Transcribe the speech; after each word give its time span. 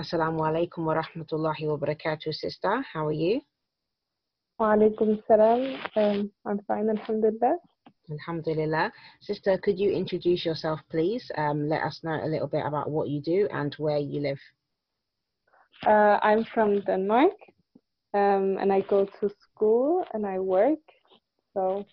Assalamu 0.00 0.40
alaikum 0.48 0.86
wa 0.86 0.94
rahmatullahi 0.96 1.68
wa 1.68 1.76
barakatuh, 1.76 2.32
sister. 2.32 2.80
How 2.90 3.04
are 3.06 3.12
you? 3.12 3.42
Wa 4.58 4.72
alaikum 4.72 5.20
salam. 5.28 5.76
Um, 5.94 6.30
I'm 6.46 6.58
fine, 6.64 6.88
alhamdulillah. 6.88 7.58
Alhamdulillah. 8.08 8.92
Sister, 9.20 9.58
could 9.58 9.78
you 9.78 9.92
introduce 9.92 10.46
yourself, 10.46 10.80
please? 10.90 11.30
Um, 11.36 11.68
let 11.68 11.82
us 11.82 12.00
know 12.02 12.16
a 12.16 12.24
little 12.24 12.48
bit 12.48 12.64
about 12.64 12.88
what 12.88 13.10
you 13.10 13.20
do 13.20 13.46
and 13.52 13.74
where 13.76 13.98
you 13.98 14.20
live. 14.20 14.40
Uh, 15.86 16.16
I'm 16.22 16.44
from 16.44 16.80
Denmark, 16.80 17.36
um, 18.14 18.56
and 18.56 18.72
I 18.72 18.80
go 18.80 19.04
to 19.20 19.28
school 19.28 20.06
and 20.14 20.24
I 20.24 20.38
work. 20.38 20.80
So, 21.52 21.84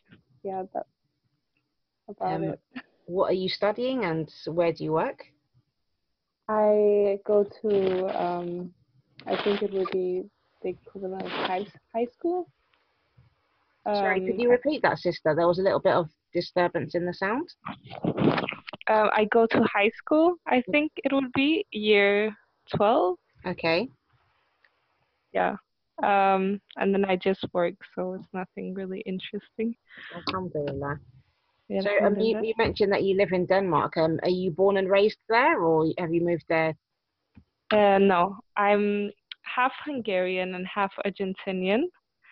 yeah, 0.43 0.63
that's 0.73 0.87
about 2.07 2.35
Um, 2.35 2.43
it. 2.55 2.59
What 3.05 3.31
are 3.31 3.39
you 3.43 3.49
studying 3.49 4.05
and 4.05 4.31
where 4.47 4.71
do 4.71 4.85
you 4.85 4.93
work? 4.93 5.25
I 6.49 7.19
go 7.25 7.43
to, 7.61 8.21
um, 8.23 8.73
I 9.25 9.35
think 9.43 9.61
it 9.61 9.71
would 9.73 9.89
be 9.91 10.23
the 10.61 10.69
equivalent 10.69 11.23
of 11.23 11.31
high, 11.31 11.65
high 11.93 12.05
school. 12.05 12.47
Sorry, 13.85 14.19
could 14.21 14.35
Um, 14.35 14.39
you 14.39 14.49
repeat 14.49 14.81
that, 14.81 14.99
sister? 14.99 15.33
There 15.35 15.47
was 15.47 15.59
a 15.59 15.61
little 15.61 15.79
bit 15.79 15.93
of 15.93 16.09
disturbance 16.33 16.95
in 16.95 17.05
the 17.05 17.13
sound. 17.13 17.49
uh, 18.87 19.09
I 19.13 19.25
go 19.31 19.45
to 19.47 19.63
high 19.63 19.89
school, 19.89 20.35
I 20.45 20.61
think 20.71 20.91
it 21.03 21.11
would 21.11 21.31
be 21.33 21.65
year 21.71 22.35
12. 22.75 23.17
Okay. 23.45 23.89
Yeah. 25.33 25.57
Um, 26.03 26.61
and 26.77 26.93
then 26.93 27.03
I 27.05 27.15
just 27.15 27.43
work, 27.53 27.73
so 27.95 28.13
it's 28.13 28.27
nothing 28.33 28.73
really 28.73 29.01
interesting. 29.01 29.75
Alhamdulillah. 30.15 30.99
Yeah, 31.69 31.81
So 31.81 32.05
um, 32.05 32.17
you, 32.19 32.39
you 32.41 32.53
mentioned 32.57 32.91
that 32.93 33.03
you 33.03 33.17
live 33.17 33.33
in 33.33 33.45
Denmark. 33.45 33.97
Um, 33.97 34.19
are 34.23 34.29
you 34.29 34.51
born 34.51 34.77
and 34.77 34.89
raised 34.89 35.19
there 35.27 35.59
or 35.61 35.91
have 35.97 36.13
you 36.13 36.23
moved 36.23 36.45
there? 36.47 36.73
Uh, 37.71 37.97
no, 37.97 38.37
I'm 38.55 39.11
half 39.43 39.73
Hungarian 39.85 40.55
and 40.55 40.65
half 40.65 40.93
Argentinian. 41.05 41.83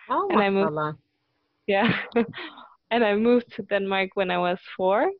Oh, 0.09 0.27
And 0.29 0.41
I 0.41 0.49
moved-. 0.49 0.97
Yeah. 1.67 1.91
and 2.91 3.03
I 3.03 3.15
moved 3.15 3.51
to 3.55 3.63
Denmark 3.63 4.11
when 4.13 4.31
I 4.31 4.37
was 4.37 4.59
four. 4.77 5.11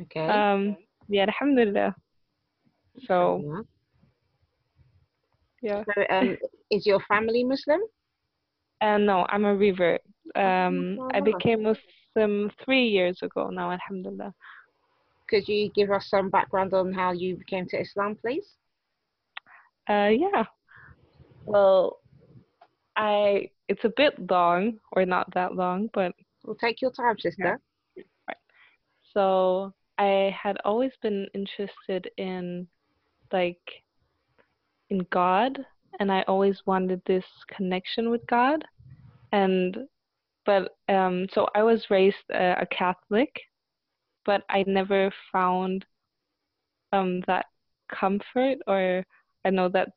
Okay. 0.00 0.26
Um, 0.26 0.76
yeah, 1.08 1.22
alhamdulillah. 1.22 1.94
So, 3.06 3.64
yeah. 5.62 5.84
So 5.84 6.04
um, 6.10 6.36
is 6.70 6.86
your 6.86 7.00
family 7.08 7.44
Muslim? 7.44 7.80
And 8.80 9.06
no, 9.06 9.26
I'm 9.28 9.44
a 9.44 9.54
revert. 9.54 10.02
Um, 10.36 10.98
I 11.12 11.20
became 11.20 11.64
Muslim 11.64 12.50
three 12.64 12.88
years 12.88 13.18
ago 13.22 13.50
now, 13.50 13.70
alhamdulillah. 13.70 14.32
Could 15.28 15.46
you 15.48 15.70
give 15.74 15.90
us 15.90 16.08
some 16.08 16.30
background 16.30 16.74
on 16.74 16.92
how 16.92 17.12
you 17.12 17.38
came 17.46 17.66
to 17.68 17.80
Islam, 17.80 18.16
please? 18.20 18.56
Uh, 19.88 20.08
yeah. 20.08 20.44
Well, 21.44 21.98
I, 22.96 23.50
it's 23.68 23.84
a 23.84 23.92
bit 23.96 24.14
long, 24.30 24.78
or 24.92 25.04
not 25.04 25.32
that 25.34 25.54
long, 25.54 25.88
but 25.94 26.12
Well, 26.44 26.56
take 26.56 26.80
your 26.80 26.90
time, 26.90 27.18
sister. 27.18 27.60
Right. 27.96 28.36
So 29.12 29.72
I 29.98 30.34
had 30.40 30.58
always 30.64 30.92
been 31.02 31.28
interested 31.34 32.10
in 32.16 32.66
like 33.32 33.60
in 34.88 35.06
God 35.10 35.58
and 35.98 36.10
I 36.12 36.22
always 36.22 36.60
wanted 36.66 37.02
this 37.06 37.24
connection 37.48 38.10
with 38.10 38.26
God. 38.26 38.64
And 39.32 39.76
but 40.46 40.76
um 40.88 41.26
so 41.32 41.48
I 41.54 41.62
was 41.62 41.84
raised 41.90 42.16
a, 42.32 42.62
a 42.62 42.66
Catholic 42.66 43.30
but 44.24 44.42
I 44.48 44.64
never 44.66 45.10
found 45.32 45.84
um 46.92 47.20
that 47.26 47.46
comfort 47.88 48.58
or 48.66 49.04
I 49.44 49.50
know 49.50 49.68
that 49.70 49.88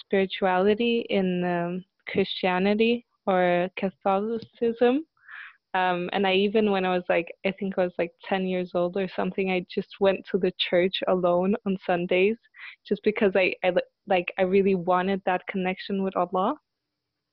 spirituality 0.00 1.06
in 1.10 1.44
um, 1.44 1.84
Christianity 2.08 3.06
or 3.26 3.68
Catholicism 3.76 5.04
um, 5.74 6.10
and 6.12 6.26
I 6.26 6.34
even 6.34 6.70
when 6.70 6.84
I 6.84 6.94
was 6.94 7.04
like 7.08 7.32
I 7.46 7.52
think 7.52 7.78
I 7.78 7.84
was 7.84 7.94
like 7.98 8.12
10 8.28 8.46
years 8.46 8.72
old 8.74 8.96
or 8.96 9.08
something 9.08 9.50
I 9.50 9.64
just 9.74 9.88
went 10.00 10.26
to 10.30 10.38
the 10.38 10.52
church 10.58 10.96
alone 11.08 11.54
on 11.66 11.78
Sundays 11.86 12.36
just 12.86 13.02
because 13.04 13.32
I, 13.34 13.54
I 13.64 13.72
like 14.06 14.32
I 14.38 14.42
really 14.42 14.74
wanted 14.74 15.22
that 15.24 15.46
connection 15.46 16.02
with 16.02 16.16
Allah 16.16 16.56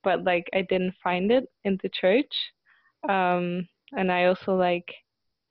but 0.02 0.24
like 0.24 0.48
I 0.54 0.62
didn't 0.62 0.94
find 1.02 1.30
it 1.30 1.44
in 1.64 1.78
the 1.82 1.90
church. 1.90 2.32
Um, 3.08 3.68
and 3.92 4.10
I 4.10 4.26
also 4.26 4.56
like 4.56 4.88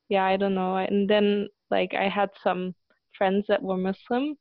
yeah 0.10 0.26
I 0.26 0.38
don't 0.38 0.56
know. 0.56 0.78
And 0.78 1.10
then 1.10 1.48
like 1.70 1.94
I 1.94 2.10
had 2.10 2.30
some 2.44 2.74
friends 3.18 3.46
that 3.50 3.62
were 3.62 3.78
Muslim 3.78 4.36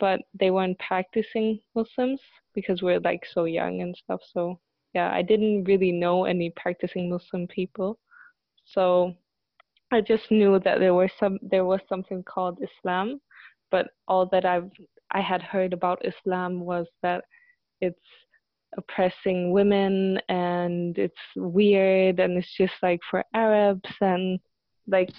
but 0.00 0.20
they 0.38 0.50
weren't 0.50 0.78
practicing 0.78 1.60
Muslims 1.74 2.20
because 2.54 2.82
we're 2.82 3.00
like 3.00 3.24
so 3.32 3.44
young 3.44 3.82
and 3.82 3.96
stuff 3.96 4.20
so 4.32 4.58
yeah, 4.94 5.10
I 5.12 5.22
didn't 5.22 5.64
really 5.64 5.92
know 5.92 6.24
any 6.24 6.50
practicing 6.56 7.10
Muslim 7.10 7.46
people. 7.46 7.98
So 8.64 9.14
I 9.92 10.00
just 10.00 10.30
knew 10.30 10.58
that 10.60 10.78
there 10.80 10.94
were 10.94 11.10
some 11.18 11.38
there 11.42 11.64
was 11.64 11.80
something 11.88 12.22
called 12.22 12.58
Islam, 12.62 13.20
but 13.70 13.88
all 14.06 14.26
that 14.26 14.44
I've 14.44 14.70
I 15.10 15.20
had 15.20 15.42
heard 15.42 15.72
about 15.72 16.04
Islam 16.04 16.60
was 16.60 16.86
that 17.02 17.24
it's 17.80 17.98
oppressing 18.76 19.52
women 19.52 20.20
and 20.28 20.98
it's 20.98 21.14
weird 21.36 22.20
and 22.20 22.36
it's 22.36 22.54
just 22.56 22.74
like 22.82 23.00
for 23.10 23.24
Arabs 23.34 23.90
and 24.02 24.38
like 24.86 25.10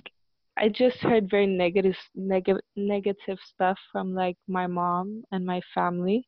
I 0.58 0.69
just 0.69 0.97
heard 0.97 1.29
very 1.29 1.47
negative 1.47 1.96
negative 2.16 2.62
negative 2.75 3.40
stuff 3.53 3.79
from 3.91 4.13
like 4.13 4.38
my 4.47 4.68
mom 4.68 5.24
and 5.31 5.46
my 5.46 5.62
family. 5.74 6.28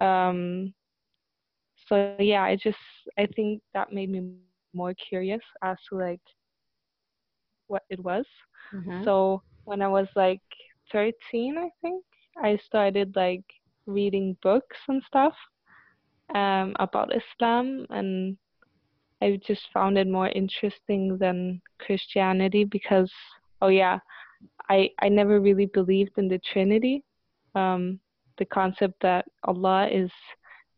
Um 0.00 0.74
so 1.90 2.08
yeah 2.08 2.26
i 2.42 2.56
just 2.56 2.78
i 3.18 3.26
think 3.36 3.62
that 3.74 3.92
made 3.92 4.10
me 4.10 4.10
more 4.22 4.94
curious 5.08 5.40
as 5.62 5.76
to 5.88 5.96
like 5.96 6.20
what 7.66 7.82
it 7.90 8.00
was 8.02 8.24
Mhm. 8.72 9.04
so 9.04 9.42
when 9.64 9.82
i 9.82 9.88
was 9.88 10.06
like 10.16 10.40
13 10.92 11.56
i 11.58 11.68
think 11.80 12.04
i 12.42 12.56
started 12.66 13.12
like 13.16 13.44
reading 13.86 14.36
books 14.42 14.76
and 14.88 15.02
stuff 15.06 15.34
um 16.34 16.74
about 16.78 17.10
islam 17.14 17.86
and 17.90 18.36
i 19.22 19.38
just 19.46 19.62
found 19.72 19.96
it 19.98 20.06
more 20.08 20.28
interesting 20.28 21.16
than 21.18 21.60
christianity 21.78 22.64
because 22.64 23.10
oh 23.62 23.68
yeah 23.68 23.98
i 24.70 24.88
i 25.00 25.08
never 25.08 25.40
really 25.40 25.66
believed 25.66 26.12
in 26.18 26.28
the 26.28 26.40
trinity 26.52 27.02
um 27.54 27.98
the 28.38 28.44
concept 28.46 28.94
that 29.02 29.24
allah 29.44 29.88
is 29.88 30.10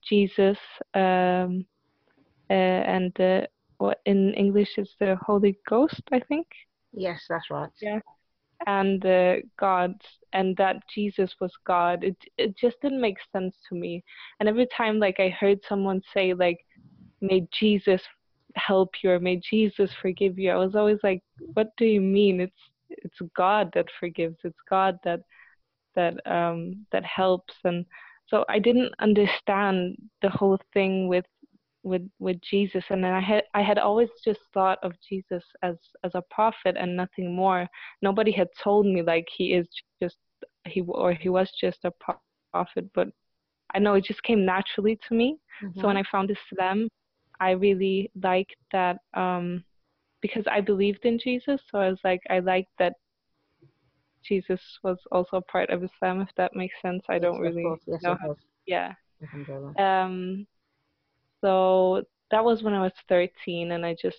jesus 0.08 0.58
um 0.94 1.64
uh, 2.50 2.52
and 2.52 3.12
the 3.16 3.48
what 3.78 3.98
in 4.06 4.34
English 4.34 4.78
is 4.78 4.90
the 5.00 5.16
Holy 5.26 5.58
Ghost, 5.68 6.02
I 6.12 6.20
think, 6.20 6.46
Yes, 6.92 7.24
that's 7.28 7.50
right. 7.50 7.70
Yeah. 7.80 7.98
and 8.66 9.04
uh, 9.04 9.36
God, 9.58 9.94
and 10.32 10.56
that 10.58 10.76
Jesus 10.94 11.34
was 11.40 11.50
God. 11.66 12.04
It 12.04 12.16
it 12.36 12.56
just 12.56 12.76
didn't 12.82 13.00
make 13.00 13.16
sense 13.32 13.56
to 13.68 13.74
me. 13.74 14.04
And 14.38 14.48
every 14.48 14.68
time 14.76 14.98
like 15.00 15.18
I 15.18 15.30
heard 15.30 15.58
someone 15.68 16.00
say 16.14 16.34
like, 16.34 16.58
"May 17.20 17.46
Jesus 17.52 18.02
help 18.54 18.90
you," 19.02 19.10
or 19.12 19.18
"May 19.18 19.40
Jesus 19.50 19.90
forgive 20.00 20.38
you," 20.38 20.50
I 20.50 20.56
was 20.56 20.74
always 20.76 20.98
like, 21.02 21.22
"What 21.54 21.68
do 21.76 21.86
you 21.86 22.00
mean? 22.00 22.40
It's 22.40 22.62
it's 22.90 23.20
God 23.34 23.70
that 23.74 23.86
forgives. 23.98 24.36
It's 24.44 24.62
God 24.68 24.98
that 25.04 25.22
that 25.94 26.14
um 26.26 26.86
that 26.92 27.04
helps." 27.04 27.54
And 27.64 27.86
so 28.28 28.44
I 28.48 28.58
didn't 28.58 28.94
understand 29.00 29.96
the 30.22 30.30
whole 30.30 30.58
thing 30.72 31.08
with 31.08 31.24
with 31.82 32.02
with 32.18 32.40
Jesus. 32.40 32.84
And 32.90 33.02
then 33.02 33.12
I 33.12 33.20
had 33.20 33.44
I 33.54 33.62
had 33.62 33.78
always 33.78 34.08
just 34.24 34.40
thought 34.54 34.78
of 34.82 34.92
Jesus 35.08 35.42
as 35.62 35.76
as 36.04 36.12
a 36.14 36.22
prophet 36.30 36.76
and 36.78 36.96
nothing 36.96 37.34
more. 37.34 37.66
Nobody 38.02 38.32
had 38.32 38.48
told 38.62 38.86
me 38.86 39.02
like 39.02 39.26
he 39.36 39.54
is 39.54 39.66
just 40.00 40.16
he 40.66 40.82
or 40.82 41.12
he 41.12 41.28
was 41.28 41.50
just 41.60 41.78
a 41.84 41.92
prophet 42.52 42.84
but 42.94 43.08
I 43.74 43.78
know 43.78 43.94
it 43.94 44.04
just 44.04 44.22
came 44.22 44.44
naturally 44.44 44.98
to 45.08 45.14
me. 45.14 45.38
So 45.80 45.86
when 45.86 45.96
I 45.96 46.04
found 46.10 46.30
Islam 46.30 46.88
I 47.40 47.50
really 47.52 48.10
liked 48.22 48.56
that 48.72 48.98
um 49.14 49.64
because 50.20 50.44
I 50.50 50.60
believed 50.60 51.04
in 51.04 51.18
Jesus. 51.18 51.60
So 51.70 51.78
I 51.78 51.88
was 51.88 51.98
like 52.04 52.20
I 52.30 52.38
liked 52.38 52.70
that 52.78 52.94
Jesus 54.24 54.60
was 54.82 54.98
also 55.10 55.38
a 55.38 55.42
part 55.42 55.70
of 55.70 55.82
Islam 55.82 56.20
if 56.20 56.28
that 56.36 56.54
makes 56.54 56.74
sense 56.82 57.02
I 57.08 57.18
don't 57.18 57.40
really 57.40 57.64
course. 57.64 57.80
Yes, 57.86 58.02
know 58.02 58.16
how 58.20 58.36
yeah 58.66 58.92
um, 59.78 60.46
so 61.40 62.02
that 62.30 62.44
was 62.44 62.62
when 62.62 62.74
I 62.74 62.82
was 62.82 62.92
13, 63.08 63.72
and 63.72 63.84
I 63.84 63.94
just, 64.00 64.16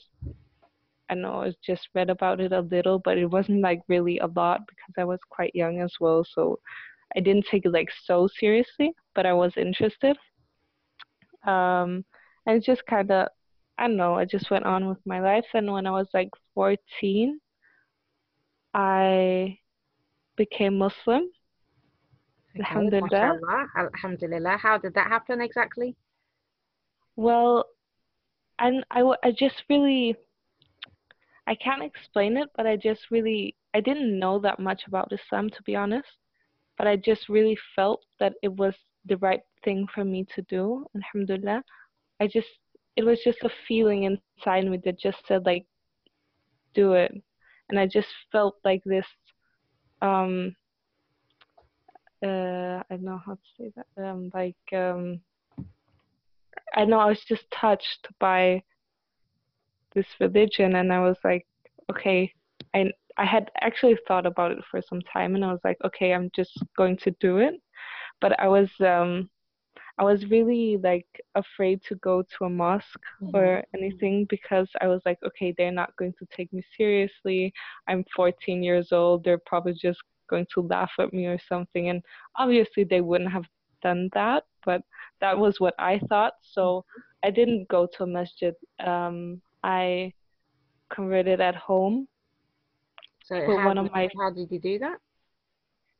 I 1.09 1.15
know, 1.15 1.44
I 1.44 1.53
just 1.65 1.88
read 1.94 2.09
about 2.09 2.39
it 2.39 2.51
a 2.51 2.61
little, 2.61 3.00
but 3.00 3.17
it 3.17 3.25
wasn't 3.25 3.61
like 3.61 3.81
really 3.88 4.19
a 4.19 4.27
lot 4.27 4.61
because 4.67 4.94
I 4.97 5.03
was 5.03 5.19
quite 5.29 5.55
young 5.55 5.81
as 5.81 5.94
well. 6.00 6.25
So 6.33 6.59
I 7.15 7.19
didn't 7.19 7.45
take 7.49 7.65
it 7.65 7.71
like 7.71 7.89
so 8.06 8.27
seriously, 8.39 8.94
but 9.15 9.25
I 9.25 9.33
was 9.33 9.53
interested. 9.57 10.17
Um, 11.45 12.06
and 12.45 12.57
it 12.57 12.63
just 12.63 12.85
kind 12.85 13.11
of, 13.11 13.29
I 13.77 13.88
don't 13.88 13.97
know, 13.97 14.15
I 14.15 14.25
just 14.25 14.51
went 14.51 14.65
on 14.65 14.88
with 14.88 14.99
my 15.06 15.19
life. 15.19 15.45
And 15.53 15.71
when 15.71 15.88
I 15.88 15.91
was 15.91 16.07
like 16.13 16.29
14, 16.56 17.39
I 18.73 19.59
became 20.35 20.77
Muslim. 20.77 21.24
Okay, 22.56 22.63
Alhamdulillah. 22.63 23.39
Alhamdulillah. 23.75 24.57
How 24.57 24.77
did 24.77 24.94
that 24.94 25.07
happen 25.07 25.41
exactly? 25.41 25.95
Well, 27.15 27.65
and 28.59 28.83
I, 28.91 29.01
I 29.24 29.31
just 29.31 29.63
really, 29.69 30.15
I 31.47 31.56
can't 31.56 31.83
explain 31.83 32.38
it, 32.38 32.50
but 32.56 32.68
I 32.68 32.75
just 32.75 33.01
really, 33.12 33.56
I 33.74 33.81
didn't 33.81 34.18
know 34.18 34.39
that 34.39 34.59
much 34.59 34.83
about 34.88 35.12
Islam 35.12 35.50
to 35.50 35.63
be 35.63 35.75
honest, 35.75 36.07
but 36.77 36.88
I 36.88 36.95
just 36.95 37.30
really 37.30 37.57
felt 37.75 38.01
that 38.19 38.33
it 38.41 38.53
was 38.56 38.74
the 39.06 39.18
right 39.18 39.41
thing 39.63 39.88
for 39.94 40.06
me 40.06 40.25
to 40.35 40.41
do. 40.44 40.85
Alhamdulillah. 40.95 41.63
I 42.19 42.27
just, 42.27 42.47
it 42.95 43.03
was 43.03 43.19
just 43.24 43.39
a 43.44 43.50
feeling 43.68 44.03
inside 44.03 44.65
me 44.65 44.80
that 44.85 45.00
just 45.00 45.18
said 45.27 45.45
like, 45.45 45.65
do 46.74 46.94
it, 46.94 47.12
and 47.69 47.80
I 47.80 47.85
just 47.85 48.07
felt 48.31 48.56
like 48.63 48.81
this, 48.85 49.06
um, 50.03 50.55
uh, 52.23 52.81
I 52.81 52.85
don't 52.89 53.03
know 53.03 53.21
how 53.25 53.33
to 53.33 53.39
say 53.57 53.71
that, 53.75 54.05
um, 54.05 54.29
like, 54.33 54.55
um, 54.73 55.19
I 56.75 56.85
know 56.85 57.00
I 57.00 57.05
was 57.05 57.21
just 57.27 57.44
touched 57.51 58.07
by 58.19 58.63
this 59.95 60.05
religion 60.19 60.75
and 60.75 60.91
I 60.91 61.00
was 61.00 61.17
like, 61.23 61.45
okay, 61.91 62.31
I 62.73 62.91
I 63.17 63.25
had 63.25 63.51
actually 63.61 63.97
thought 64.07 64.25
about 64.25 64.51
it 64.51 64.63
for 64.71 64.81
some 64.89 65.01
time 65.01 65.35
and 65.35 65.45
I 65.45 65.51
was 65.51 65.61
like, 65.63 65.77
okay, 65.85 66.13
I'm 66.13 66.31
just 66.35 66.51
going 66.75 66.97
to 67.03 67.15
do 67.19 67.38
it. 67.38 67.56
But 68.21 68.39
I 68.39 68.47
was 68.47 68.69
um 68.79 69.29
I 70.00 70.04
was 70.04 70.25
really 70.30 70.78
like 70.78 71.07
afraid 71.36 71.81
to 71.90 71.95
go 71.95 72.24
to 72.24 72.45
a 72.45 72.50
mosque 72.50 73.06
Mhm. 73.22 73.36
or 73.36 73.63
anything 73.75 74.25
because 74.30 74.68
I 74.81 74.88
was 74.88 75.01
like, 75.06 75.19
okay, 75.24 75.54
they're 75.57 75.72
not 75.72 75.95
going 75.98 76.13
to 76.19 76.25
take 76.36 76.51
me 76.51 76.63
seriously. 76.78 77.54
I'm 77.88 78.04
14 78.16 78.63
years 78.63 78.92
old. 78.92 79.24
They're 79.24 79.38
probably 79.45 79.74
just 79.74 80.01
going 80.30 80.48
to 80.54 80.62
laugh 80.62 80.92
at 81.00 81.13
me 81.13 81.28
or 81.28 81.38
something. 81.48 81.90
And 81.90 82.01
obviously 82.36 82.84
they 82.84 83.01
wouldn't 83.01 83.31
have 83.31 83.45
done 83.84 84.10
that, 84.13 84.45
but 84.66 84.81
that 85.22 85.38
was 85.38 85.60
what 85.60 85.75
I 85.78 86.00
thought. 86.10 86.34
So 86.42 86.86
I 87.24 87.30
didn't 87.30 87.68
go 87.69 87.88
to 87.98 88.04
a 88.04 88.07
masjid. 88.07 88.56
Um, 88.80 89.42
I 89.63 90.13
converted 90.90 91.40
at 91.40 91.56
home 91.56 92.07
So 93.25 93.36
how, 93.57 93.68
one 93.68 93.78
of 93.78 93.86
did, 93.86 93.94
my- 93.94 94.10
how 94.18 94.30
did 94.31 94.51
you 94.51 94.60
do 94.60 94.80
that? 94.80 94.98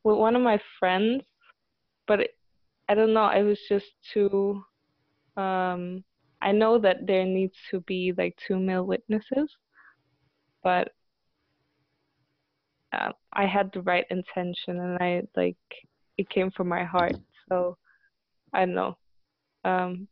with 0.04 0.16
one 0.18 0.36
of 0.36 0.42
my 0.42 0.60
friends, 0.78 1.22
but 2.06 2.20
it, 2.20 2.36
I 2.88 2.94
don't 2.94 3.14
know. 3.14 3.22
I 3.24 3.42
was 3.42 3.58
just 3.68 3.86
too. 4.12 4.62
Um, 5.36 6.04
I 6.40 6.52
know 6.52 6.78
that 6.78 7.06
there 7.06 7.24
needs 7.24 7.56
to 7.70 7.80
be 7.80 8.12
like 8.16 8.36
two 8.46 8.58
male 8.58 8.84
witnesses, 8.84 9.50
but 10.62 10.92
uh, 12.92 13.12
I 13.32 13.46
had 13.46 13.70
the 13.72 13.80
right 13.82 14.06
intention 14.10 14.78
and 14.78 14.98
I 15.00 15.22
like 15.36 15.56
it 16.18 16.28
came 16.28 16.50
from 16.50 16.68
my 16.68 16.84
heart. 16.84 17.16
So 17.48 17.76
I 18.52 18.66
don't 18.66 18.74
know. 18.74 18.96
Um, 19.64 20.08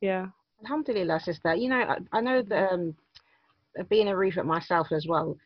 yeah. 0.00 0.26
Alhamdulillah, 0.62 1.20
sister. 1.20 1.54
You 1.54 1.70
know, 1.70 1.76
I, 1.76 1.96
I 2.12 2.20
know 2.20 2.42
that 2.42 2.72
um, 2.72 2.94
being 3.88 4.08
a 4.08 4.16
revert 4.16 4.46
myself 4.46 4.88
as 4.92 5.06
well, 5.08 5.36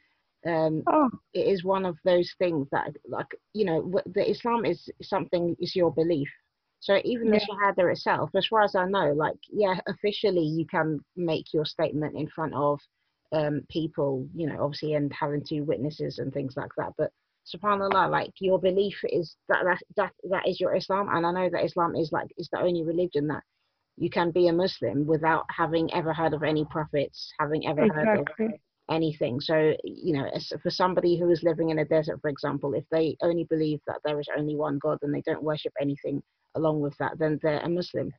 um, 0.46 0.82
Oh, 0.86 1.10
it 1.34 1.46
is 1.46 1.64
one 1.64 1.84
of 1.84 1.96
those 2.04 2.32
things 2.38 2.68
that, 2.72 2.90
like, 3.08 3.28
you 3.54 3.64
know, 3.64 4.00
the 4.06 4.28
Islam 4.28 4.64
is 4.64 4.88
something 5.02 5.56
is 5.60 5.76
your 5.76 5.92
belief. 5.92 6.28
So 6.80 7.00
even 7.04 7.30
the 7.30 7.38
Shahada 7.38 7.92
itself, 7.92 8.30
as 8.34 8.46
far 8.46 8.62
as 8.62 8.74
I 8.74 8.86
know, 8.86 9.12
like, 9.12 9.36
yeah, 9.48 9.78
officially 9.86 10.44
you 10.44 10.66
can 10.66 10.98
make 11.14 11.54
your 11.54 11.64
statement 11.64 12.16
in 12.16 12.26
front 12.28 12.54
of 12.54 12.80
um, 13.30 13.62
people, 13.70 14.26
you 14.34 14.48
know, 14.48 14.60
obviously, 14.60 14.94
and 14.94 15.12
having 15.12 15.44
two 15.48 15.62
witnesses 15.62 16.18
and 16.18 16.32
things 16.32 16.54
like 16.56 16.72
that. 16.76 16.92
But 16.98 17.12
subhanallah, 17.46 18.10
like 18.10 18.32
your 18.40 18.58
belief 18.58 18.98
is 19.04 19.36
that 19.48 19.62
that 19.64 19.78
that, 19.96 20.12
that 20.30 20.48
is 20.48 20.60
your 20.60 20.74
Islam, 20.74 21.08
and 21.10 21.24
I 21.24 21.32
know 21.32 21.50
that 21.50 21.64
Islam 21.64 21.94
is 21.94 22.10
like 22.10 22.28
is 22.36 22.48
the 22.52 22.60
only 22.60 22.82
religion 22.82 23.28
that 23.28 23.44
you 23.96 24.10
can 24.10 24.30
be 24.30 24.48
a 24.48 24.52
Muslim 24.52 25.06
without 25.06 25.44
having 25.56 25.92
ever 25.92 26.12
heard 26.12 26.34
of 26.34 26.42
any 26.42 26.64
prophets, 26.64 27.32
having 27.38 27.66
ever 27.66 27.86
heard 27.88 28.18
of 28.18 28.26
exactly. 28.26 28.60
Anything. 28.90 29.40
So, 29.40 29.74
you 29.84 30.12
know, 30.14 30.30
for 30.62 30.70
somebody 30.70 31.18
who 31.18 31.30
is 31.30 31.42
living 31.42 31.70
in 31.70 31.78
a 31.78 31.84
desert, 31.84 32.20
for 32.20 32.28
example, 32.28 32.74
if 32.74 32.84
they 32.90 33.16
only 33.22 33.44
believe 33.44 33.80
that 33.86 34.00
there 34.04 34.20
is 34.20 34.28
only 34.36 34.56
one 34.56 34.78
God 34.78 34.98
and 35.02 35.14
they 35.14 35.22
don't 35.24 35.42
worship 35.42 35.72
anything 35.80 36.22
along 36.54 36.80
with 36.80 36.96
that, 36.98 37.18
then 37.18 37.38
they're 37.42 37.60
a 37.60 37.68
Muslim. 37.68 38.12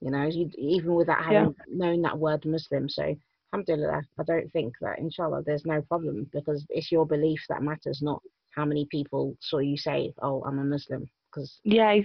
You 0.00 0.10
know, 0.10 0.28
even 0.56 0.94
without 0.94 1.20
Yeah. 1.30 1.40
having 1.40 1.54
known 1.68 2.02
that 2.02 2.18
word 2.18 2.44
Muslim. 2.46 2.88
So, 2.88 3.14
alhamdulillah, 3.52 4.02
I 4.18 4.22
don't 4.24 4.50
think 4.52 4.74
that, 4.80 4.98
inshallah, 4.98 5.42
there's 5.44 5.66
no 5.66 5.82
problem 5.82 6.28
because 6.32 6.64
it's 6.70 6.90
your 6.92 7.06
belief 7.06 7.40
that 7.48 7.62
matters, 7.62 8.00
not 8.02 8.22
how 8.54 8.64
many 8.64 8.86
people 8.90 9.36
saw 9.40 9.58
you 9.58 9.76
say, 9.76 10.12
oh, 10.22 10.42
I'm 10.44 10.58
a 10.58 10.64
Muslim. 10.64 11.08
Because, 11.30 11.60
Yeah, 11.64 12.00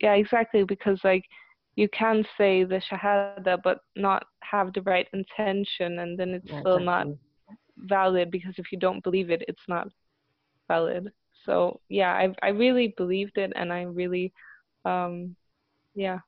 yeah, 0.00 0.14
exactly. 0.14 0.64
Because 0.64 1.00
like 1.04 1.24
you 1.76 1.88
can 1.88 2.24
say 2.36 2.64
the 2.64 2.80
shahada 2.90 3.58
but 3.62 3.80
not 3.96 4.24
have 4.42 4.72
the 4.72 4.82
right 4.82 5.08
intention, 5.12 5.98
and 5.98 6.18
then 6.18 6.30
it's 6.30 6.50
yeah, 6.50 6.60
still 6.60 6.78
not 6.80 7.06
exactly. 7.06 7.18
Valid. 7.82 8.30
Because 8.30 8.54
if 8.58 8.72
you 8.72 8.78
don't 8.78 9.02
believe 9.02 9.30
it, 9.30 9.44
it's 9.48 9.68
not 9.68 9.88
valid. 10.68 11.12
So 11.44 11.80
yeah, 11.88 12.12
I 12.12 12.34
I 12.42 12.48
really 12.50 12.94
believed 12.96 13.38
it, 13.38 13.52
and 13.56 13.72
I 13.72 13.82
really, 13.82 14.32
um, 14.84 15.36
yeah. 15.94 16.18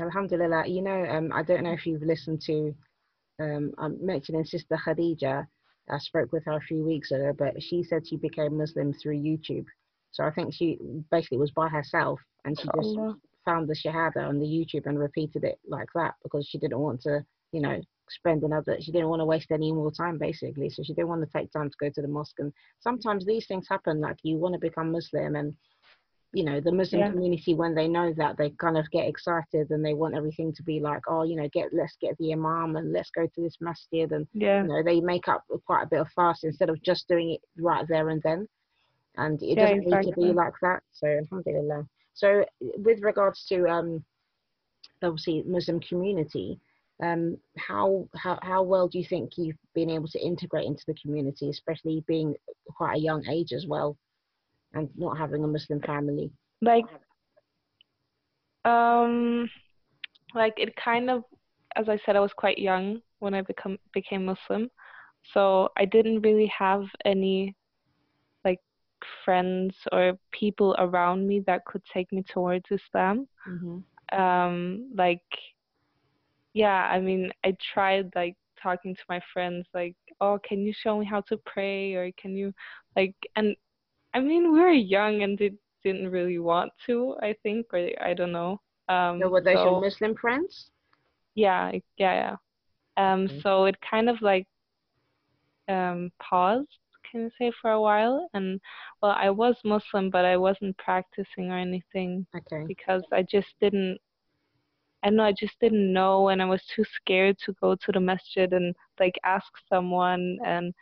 Alhamdulillah. 0.00 0.66
You 0.66 0.82
know, 0.82 1.04
um, 1.04 1.32
I 1.32 1.42
don't 1.42 1.64
know 1.64 1.72
if 1.72 1.86
you've 1.86 2.02
listened 2.02 2.40
to, 2.46 2.74
um, 3.40 3.72
I'm 3.78 4.04
mentioning 4.04 4.44
Sister 4.44 4.78
Khadija. 4.86 5.46
I 5.90 5.98
spoke 5.98 6.32
with 6.32 6.44
her 6.46 6.56
a 6.56 6.60
few 6.60 6.82
weeks 6.84 7.10
ago, 7.10 7.32
but 7.36 7.62
she 7.62 7.82
said 7.82 8.06
she 8.06 8.16
became 8.16 8.56
Muslim 8.56 8.94
through 8.94 9.18
YouTube. 9.18 9.66
So 10.12 10.24
I 10.24 10.30
think 10.30 10.54
she 10.54 10.78
basically 11.10 11.38
was 11.38 11.50
by 11.50 11.68
herself 11.68 12.20
and 12.44 12.58
she 12.58 12.64
just 12.64 12.96
Allah. 12.96 13.16
found 13.44 13.68
the 13.68 13.74
Shahada 13.74 14.28
on 14.28 14.38
the 14.38 14.46
YouTube 14.46 14.86
and 14.86 14.98
repeated 14.98 15.44
it 15.44 15.58
like 15.66 15.88
that 15.94 16.14
because 16.22 16.46
she 16.46 16.58
didn't 16.58 16.78
want 16.78 17.02
to, 17.02 17.24
you 17.52 17.60
know, 17.60 17.80
spend 18.08 18.42
another, 18.42 18.76
she 18.80 18.92
didn't 18.92 19.08
want 19.08 19.20
to 19.20 19.26
waste 19.26 19.50
any 19.50 19.72
more 19.72 19.90
time 19.90 20.18
basically. 20.18 20.70
So 20.70 20.82
she 20.82 20.94
didn't 20.94 21.08
want 21.08 21.22
to 21.22 21.38
take 21.38 21.50
time 21.52 21.70
to 21.70 21.76
go 21.80 21.90
to 21.90 22.02
the 22.02 22.08
mosque. 22.08 22.38
And 22.38 22.52
sometimes 22.80 23.24
these 23.24 23.46
things 23.46 23.66
happen, 23.68 24.00
like 24.00 24.18
you 24.22 24.36
want 24.36 24.54
to 24.54 24.60
become 24.60 24.92
Muslim 24.92 25.36
and 25.36 25.54
you 26.32 26.44
know 26.44 26.60
the 26.60 26.72
muslim 26.72 27.02
Yeah. 27.02 27.10
community 27.10 27.54
when 27.54 27.74
they 27.74 27.86
know 27.88 28.12
that 28.16 28.36
they 28.36 28.50
kind 28.50 28.76
of 28.78 28.90
get 28.90 29.06
excited 29.06 29.70
and 29.70 29.84
they 29.84 29.94
want 29.94 30.14
everything 30.14 30.52
to 30.54 30.62
be 30.62 30.80
like 30.80 31.02
oh 31.08 31.22
you 31.22 31.36
know 31.36 31.48
get 31.52 31.68
let's 31.72 31.96
get 32.00 32.16
the 32.18 32.32
imam 32.32 32.76
and 32.76 32.92
let's 32.92 33.10
go 33.10 33.26
to 33.26 33.40
this 33.42 33.56
masjid 33.60 34.10
and 34.12 34.26
Yeah. 34.32 34.62
you 34.62 34.68
know 34.68 34.82
they 34.82 35.00
make 35.00 35.28
up 35.28 35.44
quite 35.66 35.82
a 35.82 35.88
bit 35.88 36.00
of 36.00 36.08
fast 36.16 36.44
instead 36.44 36.70
of 36.70 36.82
just 36.82 37.06
doing 37.08 37.32
it 37.32 37.40
right 37.58 37.86
there 37.88 38.08
and 38.08 38.22
then 38.22 38.48
and 39.16 39.42
it 39.42 39.56
Yeah, 39.56 39.64
doesn't 39.64 39.84
need 39.86 40.02
to 40.04 40.12
be 40.12 40.32
like 40.32 40.54
that 40.62 40.82
so 40.92 41.06
alhamdulillah 41.06 41.86
so 42.14 42.44
with 42.60 43.00
regards 43.02 43.44
to 43.46 43.68
um 43.68 44.02
obviously 45.02 45.42
muslim 45.46 45.80
community 45.80 46.58
um 47.02 47.36
how 47.58 48.08
how 48.14 48.38
how 48.42 48.62
well 48.62 48.88
do 48.88 48.98
you 48.98 49.04
think 49.04 49.32
you've 49.36 49.56
been 49.74 49.90
able 49.90 50.08
to 50.08 50.20
integrate 50.20 50.66
into 50.66 50.84
the 50.86 50.94
community 50.94 51.50
especially 51.50 52.04
being 52.06 52.34
quite 52.76 52.96
a 52.96 53.00
young 53.00 53.26
age 53.28 53.52
as 53.52 53.66
well 53.66 53.96
and 54.74 54.88
not 54.96 55.18
having 55.18 55.44
a 55.44 55.46
muslim 55.46 55.80
family? 55.80 56.30
Like 56.60 56.84
um 58.64 59.50
like 60.34 60.54
it 60.56 60.74
kind 60.76 61.10
of 61.10 61.24
as 61.74 61.88
i 61.88 61.98
said 62.06 62.14
i 62.14 62.20
was 62.20 62.32
quite 62.36 62.58
young 62.58 63.00
when 63.18 63.34
i 63.34 63.42
become 63.42 63.76
became 63.92 64.24
muslim. 64.24 64.70
So 65.34 65.68
i 65.76 65.84
didn't 65.84 66.20
really 66.20 66.50
have 66.56 66.84
any 67.04 67.56
like 68.44 68.60
friends 69.24 69.74
or 69.90 70.16
people 70.30 70.76
around 70.78 71.26
me 71.26 71.40
that 71.46 71.64
could 71.64 71.82
take 71.92 72.12
me 72.12 72.22
towards 72.32 72.64
islam. 72.70 73.26
Mm-hmm. 73.48 74.20
um 74.20 74.90
like 74.94 75.20
yeah 76.54 76.88
i 76.90 76.98
mean 77.00 77.30
i 77.44 77.54
tried 77.72 78.10
like 78.14 78.36
talking 78.62 78.94
to 78.94 79.02
my 79.08 79.20
friends 79.32 79.66
like 79.74 79.94
oh 80.20 80.38
can 80.46 80.60
you 80.60 80.72
show 80.72 80.98
me 80.98 81.04
how 81.04 81.20
to 81.20 81.36
pray? 81.46 81.94
or 81.94 82.10
can 82.20 82.36
you 82.36 82.52
like 82.96 83.14
and 83.36 83.54
i 84.14 84.20
mean 84.20 84.52
we 84.52 84.60
were 84.60 84.70
young 84.70 85.22
and 85.22 85.38
they 85.38 85.52
didn't 85.84 86.10
really 86.10 86.38
want 86.38 86.70
to 86.86 87.16
i 87.22 87.34
think 87.42 87.66
or 87.72 87.88
i 88.02 88.14
don't 88.14 88.32
know 88.32 88.60
um 88.88 89.20
so 89.20 89.28
were 89.28 89.40
those 89.42 89.56
so- 89.58 89.64
your 89.64 89.80
muslim 89.80 90.14
friends? 90.16 90.70
Yeah 91.34 91.72
yeah 91.98 92.14
yeah. 92.22 92.36
Um 93.12 93.28
Mhm. 93.28 93.42
so 93.42 93.64
it 93.64 93.76
kind 93.80 94.08
of 94.08 94.20
like 94.22 94.46
um 95.68 96.10
paused 96.20 96.68
can 97.10 97.20
you 97.22 97.30
say 97.38 97.52
for 97.60 97.70
a 97.70 97.80
while 97.80 98.28
and 98.34 98.60
well 99.02 99.12
i 99.12 99.30
was 99.30 99.56
muslim 99.64 100.10
but 100.10 100.24
i 100.24 100.36
wasn't 100.36 100.76
practicing 100.78 101.50
or 101.50 101.58
anything 101.58 102.26
okay. 102.36 102.64
because 102.66 103.02
I 103.12 103.22
just 103.22 103.48
didn't 103.60 103.98
I 105.04 105.10
know 105.10 105.24
I 105.24 105.32
just 105.32 105.58
didn't 105.60 105.92
know 105.92 106.28
and 106.28 106.40
I 106.42 106.44
was 106.46 106.62
too 106.74 106.84
scared 106.96 107.36
to 107.44 107.54
go 107.60 107.74
to 107.74 107.92
the 107.92 108.00
masjid 108.00 108.52
and 108.52 108.74
like 109.00 109.18
ask 109.24 109.46
someone 109.68 110.38
and 110.44 110.74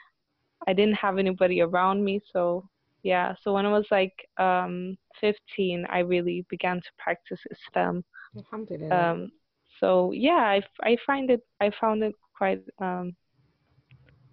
I 0.68 0.72
didn't 0.72 0.96
have 0.96 1.18
anybody 1.18 1.60
around 1.62 2.04
me 2.04 2.20
so 2.32 2.68
yeah. 3.02 3.34
So 3.42 3.54
when 3.54 3.66
I 3.66 3.72
was 3.72 3.86
like 3.90 4.14
um 4.38 4.96
15 5.20 5.86
I 5.90 6.00
really 6.00 6.44
began 6.50 6.76
to 6.76 6.90
practice 6.98 7.40
Islam. 7.50 8.04
Alhamdulillah. 8.36 9.12
Um 9.12 9.32
so 9.80 10.12
yeah 10.12 10.58
I, 10.58 10.62
I 10.82 10.96
find 11.06 11.30
it 11.30 11.40
I 11.60 11.70
found 11.80 12.02
it 12.02 12.14
quite 12.36 12.62
um 12.78 13.16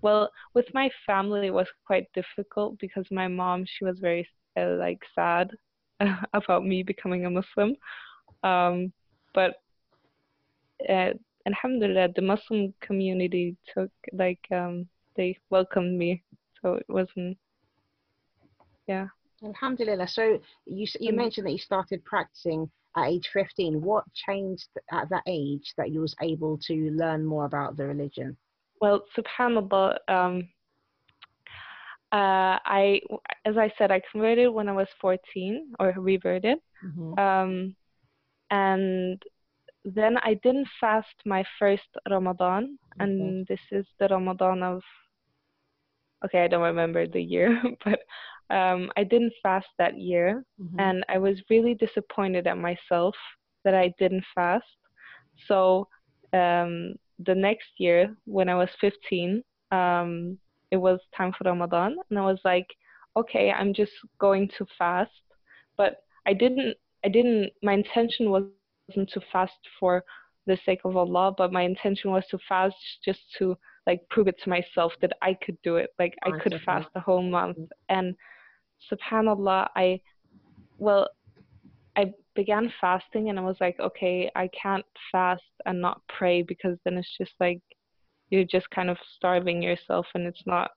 well 0.02 0.30
with 0.54 0.66
my 0.74 0.90
family 1.06 1.48
it 1.48 1.54
was 1.54 1.68
quite 1.86 2.06
difficult 2.14 2.78
because 2.80 3.06
my 3.12 3.28
mom 3.28 3.66
she 3.66 3.86
was 3.86 4.00
very 4.00 4.28
uh, 4.58 4.76
like 4.78 5.00
sad 5.16 5.52
about 6.34 6.66
me 6.66 6.84
becoming 6.84 7.26
a 7.26 7.30
Muslim. 7.30 7.76
Um, 8.44 8.94
but 9.34 9.56
uh, 10.90 11.14
alhamdulillah, 11.46 12.10
the 12.16 12.22
Muslim 12.22 12.74
community 12.82 13.56
took 13.74 13.92
like 14.14 14.46
um, 14.52 14.88
they 15.16 15.38
welcomed 15.50 15.98
me, 15.98 16.24
so 16.62 16.74
it 16.74 16.86
wasn't. 16.88 17.38
Yeah. 18.88 19.08
Alhamdulillah. 19.44 20.08
So 20.08 20.40
you 20.66 20.88
you 21.00 21.12
mm. 21.12 21.16
mentioned 21.16 21.48
that 21.48 21.52
you 21.52 21.58
started 21.58 22.04
practicing 22.06 22.70
at 22.96 23.08
age 23.08 23.30
15. 23.34 23.82
What 23.82 24.04
changed 24.14 24.70
at 24.92 25.10
that 25.10 25.24
age 25.28 25.74
that 25.78 25.92
you 25.92 26.02
was 26.02 26.16
able 26.22 26.58
to 26.68 26.92
learn 26.92 27.24
more 27.24 27.46
about 27.46 27.78
the 27.78 27.86
religion? 27.86 28.36
Well, 28.82 29.04
subhanallah, 29.18 29.98
um, 30.08 30.50
uh, 32.12 32.58
I, 32.64 33.02
as 33.46 33.58
I 33.58 33.72
said, 33.78 33.92
I 33.92 34.02
converted 34.12 34.52
when 34.54 34.70
I 34.70 34.74
was 34.74 34.88
14 35.02 35.74
or 35.80 35.94
reverted. 35.98 36.60
Mm-hmm. 36.86 37.20
Um, 37.20 37.76
and 38.50 39.22
then 39.96 40.18
I 40.18 40.34
didn't 40.44 40.68
fast 40.82 41.16
my 41.26 41.44
first 41.58 41.88
Ramadan, 42.10 42.78
mm-hmm. 43.00 43.02
and 43.02 43.48
this 43.48 43.60
is 43.72 43.86
the 44.00 44.08
Ramadan 44.10 44.62
of. 44.64 44.82
Okay, 46.26 46.44
I 46.44 46.48
don't 46.48 46.64
remember 46.64 47.08
the 47.08 47.22
year, 47.22 47.62
but 47.86 48.00
um, 48.54 48.92
I 48.98 49.04
didn't 49.04 49.34
fast 49.42 49.68
that 49.78 49.98
year, 49.98 50.44
mm-hmm. 50.62 50.80
and 50.80 51.06
I 51.08 51.18
was 51.20 51.42
really 51.50 51.74
disappointed 51.74 52.48
at 52.48 52.58
myself 52.58 53.16
that 53.64 53.76
I 53.76 53.94
didn't 54.00 54.26
fast. 54.36 54.66
So 55.48 55.88
um, 56.34 56.96
the 57.26 57.36
next 57.36 57.70
year, 57.78 58.16
when 58.26 58.50
I 58.50 58.56
was 58.56 58.70
15, 58.82 59.44
um, 59.72 60.38
it 60.72 60.78
was 60.78 61.00
time 61.16 61.34
for 61.38 61.46
Ramadan, 61.46 61.96
and 62.10 62.20
I 62.20 62.24
was 62.24 62.40
like, 62.44 62.68
okay, 63.16 63.52
I'm 63.52 63.74
just 63.74 63.94
going 64.20 64.50
to 64.58 64.66
fast, 64.78 65.12
but 65.78 65.98
I 66.26 66.34
didn't. 66.34 66.76
I 67.06 67.10
didn't. 67.10 67.52
My 67.64 67.74
intention 67.74 68.32
wasn't 68.88 69.10
to 69.12 69.22
fast 69.32 69.54
for 69.80 70.04
the 70.46 70.58
sake 70.66 70.82
of 70.86 70.96
Allah, 70.96 71.34
but 71.38 71.52
my 71.52 71.64
intention 71.64 72.12
was 72.12 72.24
to 72.32 72.40
fast 72.48 72.76
just 73.04 73.20
to 73.38 73.58
like 73.86 74.02
prove 74.10 74.28
it 74.28 74.36
to 74.44 74.50
myself 74.50 74.94
that 75.02 75.14
I 75.22 75.36
could 75.46 75.58
do 75.64 75.78
it. 75.78 75.90
Like 76.00 76.16
I 76.24 76.32
could 76.40 76.60
fast 76.66 76.88
the 76.94 77.00
whole 77.00 77.22
month. 77.22 77.58
And 77.90 78.16
subhanallah, 78.92 79.68
I 79.76 80.02
well, 80.78 81.08
I 81.96 82.14
began 82.36 82.72
fasting 82.80 83.30
and 83.30 83.40
I 83.40 83.42
was 83.42 83.58
like, 83.60 83.80
okay, 83.80 84.30
I 84.36 84.50
can't 84.62 84.86
fast 85.12 85.44
and 85.66 85.82
not 85.82 86.02
pray 86.08 86.44
because 86.44 86.78
then 86.86 86.98
it's 86.98 87.18
just 87.18 87.34
like 87.40 87.62
you're 88.30 88.44
just 88.44 88.70
kind 88.72 88.90
of 88.90 88.98
starving 89.16 89.62
yourself 89.62 90.06
and 90.14 90.28
it's 90.28 90.44
not 90.46 90.72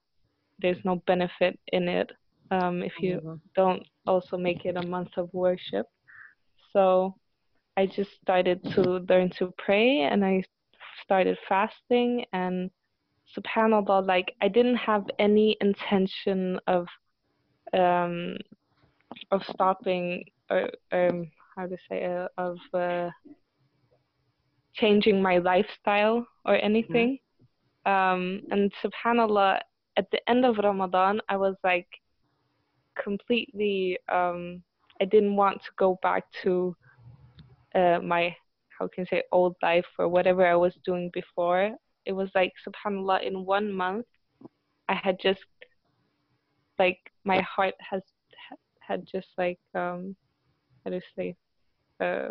there's 0.61 0.83
no 0.85 1.03
benefit 1.07 1.59
in 1.73 1.89
it 1.89 2.11
um, 2.51 2.83
if 2.83 2.93
you 3.01 3.17
mm-hmm. 3.17 3.35
don't 3.57 3.83
also 4.07 4.37
make 4.37 4.65
it 4.65 4.77
a 4.77 4.87
month 4.87 5.11
of 5.17 5.29
worship 5.33 5.87
so 6.73 7.15
i 7.77 7.87
just 7.87 8.11
started 8.23 8.63
to 8.73 8.83
learn 9.09 9.31
to 9.31 9.53
pray 9.59 10.01
and 10.01 10.25
i 10.25 10.43
started 11.03 11.37
fasting 11.49 12.25
and 12.33 12.71
subhanallah 13.37 14.07
like 14.07 14.35
i 14.43 14.49
didn't 14.49 14.77
have 14.77 15.05
any 15.19 15.57
intention 15.61 16.59
of 16.67 16.87
um 17.73 18.37
of 19.31 19.43
stopping 19.45 20.25
or 20.51 20.69
um 20.93 21.31
how 21.57 21.67
to 21.67 21.77
say 21.89 22.05
uh, 22.05 22.29
of 22.39 22.59
uh, 22.75 23.11
changing 24.75 25.21
my 25.21 25.39
lifestyle 25.39 26.27
or 26.45 26.57
anything. 26.57 27.19
Um, 27.87 28.41
and 28.51 28.73
subhanallah, 28.83 29.61
at 29.97 30.11
the 30.11 30.21
end 30.29 30.45
of 30.45 30.59
Ramadan, 30.59 31.21
I 31.29 31.37
was 31.37 31.57
like 31.65 31.89
completely, 33.03 33.99
um, 34.09 34.63
I 35.01 35.05
didn't 35.05 35.37
want 35.37 35.63
to 35.63 35.71
go 35.77 35.99
back 36.03 36.25
to 36.43 36.77
uh, 37.75 37.99
my, 38.03 38.35
how 38.79 38.89
can 38.89 39.07
I 39.07 39.11
say, 39.11 39.23
old 39.33 39.57
life 39.63 39.87
or 39.99 40.09
whatever 40.09 40.47
I 40.47 40.57
was 40.57 40.75
doing 40.85 41.11
before. 41.13 41.71
It 42.07 42.13
was 42.13 42.31
like, 42.35 42.53
subhanallah, 42.67 43.27
in 43.27 43.45
one 43.45 43.73
month, 43.73 44.07
I 44.89 44.95
had 44.95 45.19
just, 45.21 45.45
like, 46.79 46.99
my 47.25 47.41
heart 47.41 47.75
has 47.79 48.03
had 48.81 49.07
just 49.07 49.29
like, 49.39 49.61
um, 49.75 50.17
how 50.85 50.91
to 50.91 51.01
say, 51.17 51.37
uh, 52.01 52.29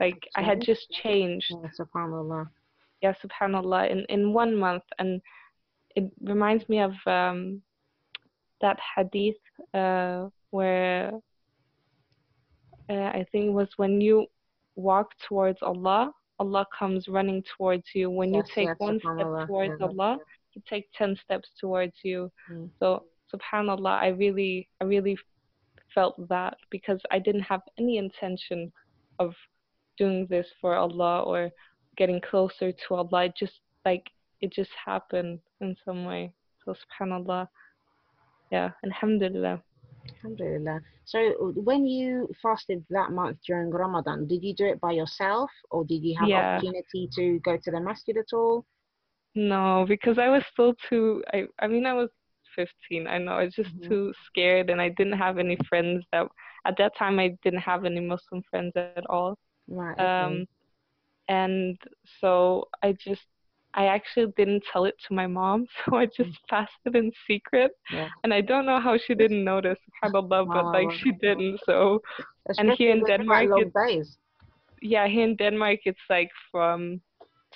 like, 0.00 0.28
I 0.36 0.42
had 0.42 0.60
just 0.60 0.90
changed. 0.90 1.46
Yeah, 1.50 1.70
subhanallah 1.80 2.48
yeah, 3.04 3.12
subhanallah, 3.22 3.90
in, 3.90 4.06
in 4.08 4.32
one 4.32 4.56
month. 4.56 4.82
And 4.98 5.20
it 5.94 6.10
reminds 6.22 6.66
me 6.68 6.80
of 6.80 6.92
um, 7.06 7.60
that 8.62 8.78
hadith 8.96 9.36
uh, 9.74 10.28
where 10.50 11.12
uh, 12.90 13.10
I 13.18 13.26
think 13.32 13.46
it 13.46 13.52
was 13.52 13.68
when 13.76 14.00
you 14.00 14.26
walk 14.76 15.10
towards 15.26 15.58
Allah, 15.62 16.12
Allah 16.38 16.66
comes 16.76 17.08
running 17.08 17.42
towards 17.56 17.84
you. 17.94 18.10
When 18.10 18.34
yes, 18.34 18.46
you 18.48 18.54
take 18.54 18.68
yes, 18.68 18.76
one 18.78 18.98
step 18.98 19.46
towards 19.46 19.80
Allah, 19.80 20.18
He 20.50 20.60
takes 20.68 20.88
ten 20.96 21.16
steps 21.24 21.48
towards 21.60 21.94
you. 22.02 22.30
Mm. 22.50 22.70
So 22.80 23.04
subhanallah, 23.32 24.00
I 24.00 24.08
really, 24.08 24.68
I 24.80 24.84
really 24.84 25.16
felt 25.94 26.28
that 26.28 26.56
because 26.70 27.00
I 27.10 27.18
didn't 27.18 27.42
have 27.42 27.62
any 27.78 27.98
intention 27.98 28.72
of 29.18 29.34
doing 29.96 30.26
this 30.28 30.46
for 30.60 30.74
Allah 30.74 31.22
or 31.22 31.50
getting 31.96 32.20
closer 32.20 32.72
to 32.72 32.94
Allah. 32.94 33.26
It 33.26 33.34
just 33.38 33.60
like 33.84 34.10
it 34.40 34.52
just 34.52 34.70
happened 34.84 35.38
in 35.60 35.76
some 35.84 36.04
way. 36.04 36.32
So 36.64 36.74
subhanallah. 36.74 37.48
Yeah, 38.50 38.70
alhamdulillah. 38.84 39.62
Alhamdulillah. 40.08 40.80
So 41.04 41.52
when 41.54 41.86
you 41.86 42.28
fasted 42.42 42.84
that 42.90 43.10
month 43.10 43.38
during 43.46 43.70
Ramadan, 43.70 44.26
did 44.26 44.42
you 44.42 44.54
do 44.54 44.66
it 44.66 44.80
by 44.80 44.92
yourself 44.92 45.50
or 45.70 45.84
did 45.84 46.02
you 46.02 46.16
have 46.18 46.28
yeah. 46.28 46.56
opportunity 46.56 47.08
to 47.14 47.38
go 47.40 47.56
to 47.56 47.70
the 47.70 47.80
masjid 47.80 48.16
at 48.16 48.32
all? 48.32 48.64
No, 49.34 49.84
because 49.88 50.18
I 50.18 50.28
was 50.28 50.42
still 50.52 50.74
too 50.88 51.22
I 51.32 51.44
I 51.58 51.66
mean 51.66 51.86
I 51.86 51.94
was 51.94 52.10
15. 52.56 53.06
I 53.06 53.18
know 53.18 53.32
I 53.32 53.44
was 53.44 53.54
just 53.54 53.74
mm-hmm. 53.76 53.88
too 53.88 54.12
scared 54.26 54.70
and 54.70 54.80
I 54.80 54.90
didn't 54.90 55.18
have 55.18 55.38
any 55.38 55.58
friends 55.68 56.04
that 56.12 56.26
at 56.66 56.76
that 56.78 56.96
time 56.96 57.18
I 57.18 57.36
didn't 57.42 57.60
have 57.60 57.84
any 57.84 58.00
Muslim 58.00 58.42
friends 58.50 58.72
at 58.76 59.06
all. 59.08 59.36
Right. 59.68 59.92
Okay. 59.92 60.04
Um 60.04 60.46
and 61.28 61.78
so 62.20 62.68
I 62.82 62.92
just 62.92 63.26
I 63.74 63.86
actually 63.86 64.32
didn't 64.36 64.62
tell 64.72 64.84
it 64.84 64.94
to 65.08 65.14
my 65.14 65.26
mom, 65.26 65.66
so 65.84 65.96
I 65.96 66.06
just 66.06 66.30
mm. 66.30 66.48
fasted 66.48 66.96
in 66.96 67.12
secret. 67.26 67.72
Yeah. 67.92 68.08
And 68.22 68.32
I 68.32 68.40
don't 68.40 68.66
know 68.66 68.80
how 68.80 68.96
she 68.98 69.14
didn't 69.14 69.44
notice, 69.44 69.78
subhanAllah, 70.04 70.46
but 70.48 70.66
like 70.66 70.90
she 70.92 71.12
didn't. 71.12 71.60
So, 71.66 72.00
and 72.58 72.70
here 72.72 72.92
in 72.92 73.04
Denmark, 73.04 73.48
it, 73.56 74.06
yeah, 74.82 75.08
here 75.08 75.24
in 75.24 75.36
Denmark, 75.36 75.80
it's 75.84 76.06
like 76.08 76.30
from 76.50 77.00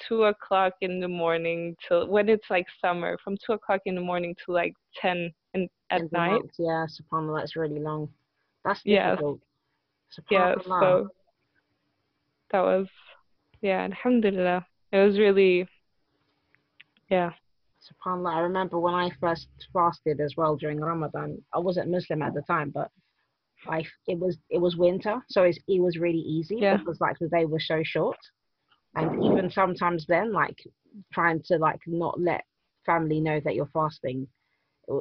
two 0.09 0.25
o'clock 0.25 0.75
in 0.81 1.01
the 1.01 1.09
morning 1.09 1.77
till 1.87 2.07
when 2.09 2.29
it's 2.29 2.47
like 2.51 2.67
summer, 2.81 3.17
from 3.23 3.37
two 3.45 3.53
o'clock 3.53 3.81
in 3.87 3.95
the 3.95 4.01
morning 4.01 4.35
to 4.45 4.53
like 4.53 4.75
ten 5.01 5.33
in, 5.55 5.69
at 5.91 6.11
night. 6.13 6.33
Month, 6.33 6.53
yeah, 6.59 6.87
subhanAllah, 6.87 7.41
that's 7.41 7.57
really 7.57 7.81
long. 7.81 8.09
That's 8.65 8.83
difficult. 8.83 9.41
Yeah. 9.41 9.45
Yeah, 10.31 10.55
so 10.65 11.09
that 12.51 12.63
was 12.63 12.89
yeah, 13.61 13.83
alhamdulillah. 13.83 14.67
It 14.93 14.99
was 14.99 15.19
really, 15.19 15.69
yeah. 17.09 17.33
SubhanAllah, 17.81 18.35
I 18.35 18.41
remember 18.41 18.79
when 18.79 18.95
I 18.95 19.11
first 19.21 19.49
fasted 19.73 20.21
as 20.21 20.35
well 20.37 20.57
during 20.57 20.81
Ramadan. 20.81 21.43
I 21.55 21.59
wasn't 21.59 21.91
Muslim 21.91 22.23
at 22.23 22.35
the 22.35 22.43
time, 22.43 22.71
but 22.71 22.91
I 23.67 23.85
it 24.07 24.19
was 24.19 24.37
it 24.50 24.59
was 24.59 24.77
winter, 24.77 25.23
so 25.29 25.45
it 25.45 25.59
was 25.69 25.99
really 25.99 26.19
easy 26.19 26.57
yeah. 26.61 26.77
because 26.77 27.00
like 27.00 27.17
the 27.19 27.29
day 27.29 27.45
was 27.45 27.67
so 27.67 27.83
short, 27.85 28.19
and 28.95 29.25
even 29.25 29.50
sometimes 29.50 30.07
then 30.07 30.33
like 30.33 30.59
trying 31.12 31.43
to 31.47 31.57
like 31.59 31.81
not 31.87 32.21
let 32.21 32.45
family 32.85 33.21
know 33.21 33.41
that 33.45 33.55
you're 33.55 33.71
fasting 33.73 34.27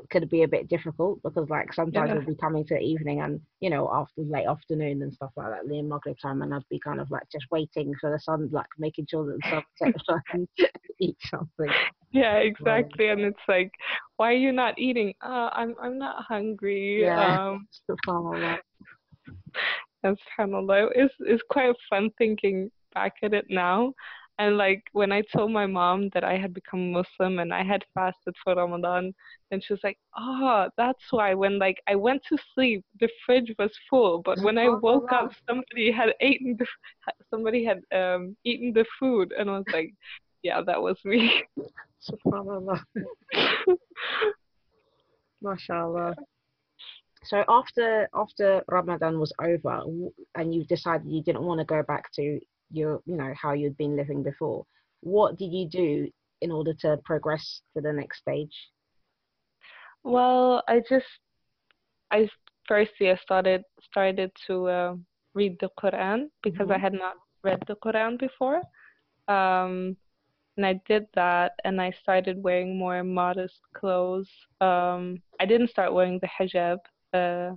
could 0.09 0.29
be 0.29 0.43
a 0.43 0.47
bit 0.47 0.67
difficult 0.67 1.21
because 1.23 1.49
like 1.49 1.73
sometimes 1.73 2.09
yeah. 2.09 2.15
we'd 2.15 2.27
be 2.27 2.35
coming 2.35 2.65
to 2.65 2.75
the 2.75 2.81
evening 2.81 3.21
and 3.21 3.39
you 3.61 3.69
know 3.69 3.89
after 3.93 4.21
late 4.21 4.45
afternoon 4.45 5.01
and 5.01 5.13
stuff 5.13 5.31
like 5.35 5.47
that 5.49 5.73
in 5.73 5.87
Maghrib 5.87 6.17
time 6.21 6.41
and 6.41 6.53
I'd 6.53 6.67
be 6.69 6.79
kind 6.79 6.99
of 6.99 7.09
like 7.09 7.23
just 7.31 7.45
waiting 7.51 7.93
for 7.99 8.11
the 8.11 8.19
sun 8.19 8.49
like 8.51 8.67
making 8.77 9.07
sure 9.09 9.25
that 9.25 9.37
the 9.41 9.49
sun 9.49 9.63
sets 9.77 10.05
so 10.05 10.15
I 10.15 10.19
can 10.29 10.47
eat 10.99 11.17
something. 11.29 11.71
Yeah, 12.11 12.35
exactly. 12.35 13.09
and 13.09 13.21
it's 13.21 13.37
like, 13.47 13.71
why 14.15 14.29
are 14.29 14.37
you 14.37 14.51
not 14.51 14.77
eating? 14.79 15.13
Uh, 15.23 15.49
I'm 15.51 15.75
I'm 15.81 15.97
not 15.97 16.23
hungry. 16.23 17.01
Yeah. 17.01 17.49
Um, 17.49 17.67
subhanallah. 17.89 18.57
subhanallah. 20.05 20.89
It's 20.95 21.13
it's 21.19 21.43
quite 21.49 21.75
fun 21.89 22.09
thinking 22.17 22.71
back 22.93 23.13
at 23.23 23.33
it 23.33 23.45
now 23.49 23.93
and 24.39 24.57
like 24.57 24.83
when 24.91 25.11
I 25.11 25.21
told 25.33 25.51
my 25.51 25.65
mom 25.65 26.09
that 26.13 26.23
I 26.23 26.37
had 26.37 26.53
become 26.53 26.91
Muslim 26.91 27.39
and 27.39 27.53
I 27.53 27.63
had 27.63 27.83
fasted 27.93 28.35
for 28.43 28.55
Ramadan, 28.55 29.13
and 29.51 29.63
she 29.63 29.73
was 29.73 29.83
like, 29.83 29.97
"Oh, 30.17 30.69
that's 30.77 31.03
why." 31.11 31.33
When 31.33 31.57
like 31.57 31.81
I 31.87 31.95
went 31.95 32.21
to 32.29 32.37
sleep, 32.53 32.85
the 32.99 33.09
fridge 33.25 33.53
was 33.57 33.71
full, 33.89 34.21
but 34.21 34.39
when 34.41 34.57
I 34.57 34.69
woke 34.69 35.11
up, 35.11 35.31
somebody 35.47 35.91
had 35.91 36.13
eaten 36.21 36.55
the 36.57 36.67
somebody 37.29 37.65
had 37.65 37.81
um 37.91 38.37
eaten 38.43 38.73
the 38.73 38.85
food, 38.99 39.33
and 39.37 39.49
I 39.49 39.57
was 39.57 39.65
like, 39.73 39.93
"Yeah, 40.43 40.61
that 40.61 40.81
was 40.81 40.97
me." 41.03 41.43
Subhanallah. 42.07 42.83
MashaAllah. 45.43 46.15
So 47.23 47.43
after 47.47 48.07
after 48.13 48.63
Ramadan 48.67 49.19
was 49.19 49.33
over, 49.41 49.81
and 50.35 50.53
you 50.53 50.63
decided 50.65 51.07
you 51.07 51.23
didn't 51.23 51.43
want 51.43 51.59
to 51.59 51.65
go 51.65 51.81
back 51.83 52.11
to 52.13 52.39
your, 52.71 53.01
you 53.05 53.15
know, 53.15 53.33
how 53.41 53.53
you'd 53.53 53.77
been 53.77 53.95
living 53.95 54.23
before, 54.23 54.65
what 55.01 55.37
did 55.37 55.51
you 55.51 55.67
do 55.67 56.09
in 56.41 56.51
order 56.51 56.73
to 56.81 56.97
progress 57.05 57.61
to 57.75 57.81
the 57.81 57.91
next 57.91 58.19
stage? 58.19 58.55
Well, 60.03 60.63
I 60.67 60.81
just, 60.87 61.05
I 62.11 62.29
firstly 62.67 63.09
I 63.09 63.15
started 63.15 63.63
started 63.81 64.31
to 64.47 64.67
uh, 64.67 64.95
read 65.33 65.57
the 65.59 65.69
Quran 65.79 66.29
because 66.43 66.67
mm-hmm. 66.67 66.73
I 66.73 66.77
had 66.77 66.93
not 66.93 67.15
read 67.43 67.63
the 67.67 67.75
Quran 67.75 68.19
before. 68.19 68.61
Um, 69.27 69.97
and 70.55 70.65
I 70.65 70.81
did 70.87 71.05
that 71.13 71.53
and 71.63 71.79
I 71.79 71.91
started 72.01 72.41
wearing 72.41 72.77
more 72.77 73.03
modest 73.03 73.59
clothes. 73.75 74.29
Um, 74.59 75.21
I 75.39 75.45
didn't 75.45 75.69
start 75.69 75.93
wearing 75.93 76.19
the 76.19 76.27
hijab, 76.27 76.79
uh, 77.13 77.55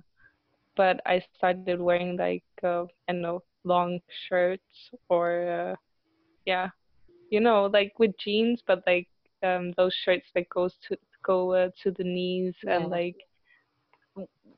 but 0.75 1.01
I 1.05 1.23
started 1.35 1.81
wearing 1.81 2.15
like 2.17 2.43
uh, 2.63 2.83
I 3.07 3.13
don't 3.13 3.21
know 3.21 3.41
long 3.63 3.99
shirts 4.27 4.91
or 5.09 5.71
uh, 5.71 5.75
yeah, 6.45 6.69
you 7.29 7.39
know 7.39 7.65
like 7.65 7.93
with 7.99 8.11
jeans, 8.17 8.61
but 8.65 8.83
like 8.87 9.07
um, 9.43 9.73
those 9.77 9.93
shirts 10.03 10.27
that 10.35 10.49
goes 10.49 10.73
to 10.87 10.97
go 11.23 11.53
uh, 11.53 11.69
to 11.83 11.91
the 11.91 12.03
knees 12.03 12.55
yeah. 12.63 12.77
and 12.77 12.89
like 12.89 13.15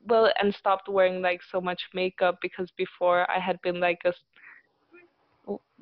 well 0.06 0.32
and 0.42 0.54
stopped 0.54 0.90
wearing 0.90 1.22
like 1.22 1.42
so 1.52 1.62
much 1.62 1.82
makeup 1.94 2.38
because 2.42 2.70
before 2.78 3.30
I 3.30 3.40
had 3.40 3.62
been 3.62 3.80
like 3.80 4.02
a 4.06 4.14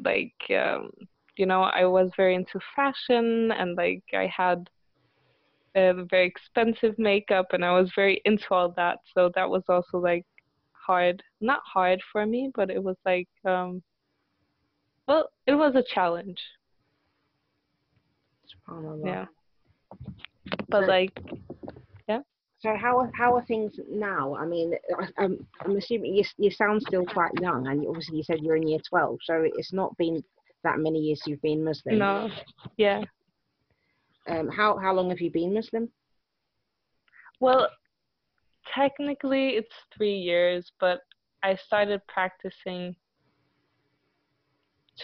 like 0.03 0.33
um 0.51 0.91
you 1.37 1.45
know 1.45 1.61
I 1.63 1.85
was 1.85 2.11
very 2.17 2.35
into 2.35 2.59
fashion 2.75 3.51
and 3.51 3.75
like 3.75 4.03
I 4.13 4.27
had 4.35 4.69
a 5.75 6.05
very 6.09 6.27
expensive 6.27 6.97
makeup 6.99 7.47
and 7.53 7.63
I 7.63 7.71
was 7.79 7.91
very 7.95 8.21
into 8.25 8.45
all 8.51 8.73
that 8.77 8.99
so 9.13 9.31
that 9.35 9.49
was 9.49 9.63
also 9.69 9.97
like 9.97 10.25
hard 10.91 11.23
not 11.39 11.61
hard 11.73 11.99
for 12.11 12.25
me 12.25 12.51
but 12.53 12.69
it 12.69 12.83
was 12.83 12.97
like 13.05 13.29
um 13.45 13.81
well 15.07 15.29
it 15.47 15.55
was 15.63 15.73
a 15.75 15.83
challenge 15.93 16.41
yeah 19.05 19.25
but 20.69 20.87
like 20.87 21.13
yeah 22.09 22.19
so 22.59 22.75
how 22.79 22.99
are, 22.99 23.11
how 23.15 23.35
are 23.35 23.45
things 23.45 23.71
now? 23.89 24.35
I 24.35 24.45
mean, 24.45 24.73
I'm, 25.17 25.47
I'm 25.61 25.75
assuming 25.77 26.13
you, 26.13 26.23
you 26.37 26.51
sound 26.51 26.83
still 26.87 27.05
quite 27.05 27.31
young, 27.41 27.65
and 27.67 27.87
obviously 27.87 28.17
you 28.17 28.23
said 28.23 28.37
you're 28.41 28.55
in 28.55 28.67
year 28.67 28.79
12, 28.87 29.17
so 29.23 29.33
it's 29.57 29.73
not 29.73 29.97
been 29.97 30.23
that 30.63 30.77
many 30.77 30.99
years 30.99 31.21
you've 31.25 31.41
been 31.41 31.63
Muslim. 31.63 31.97
No, 31.97 32.29
yeah. 32.77 33.01
Um, 34.27 34.47
how 34.49 34.77
how 34.77 34.93
long 34.93 35.09
have 35.09 35.19
you 35.19 35.31
been 35.31 35.55
Muslim? 35.55 35.89
Well, 37.39 37.67
technically 38.73 39.49
it's 39.49 39.75
three 39.95 40.15
years, 40.17 40.71
but 40.79 41.01
I 41.43 41.55
started 41.55 42.01
practicing 42.07 42.95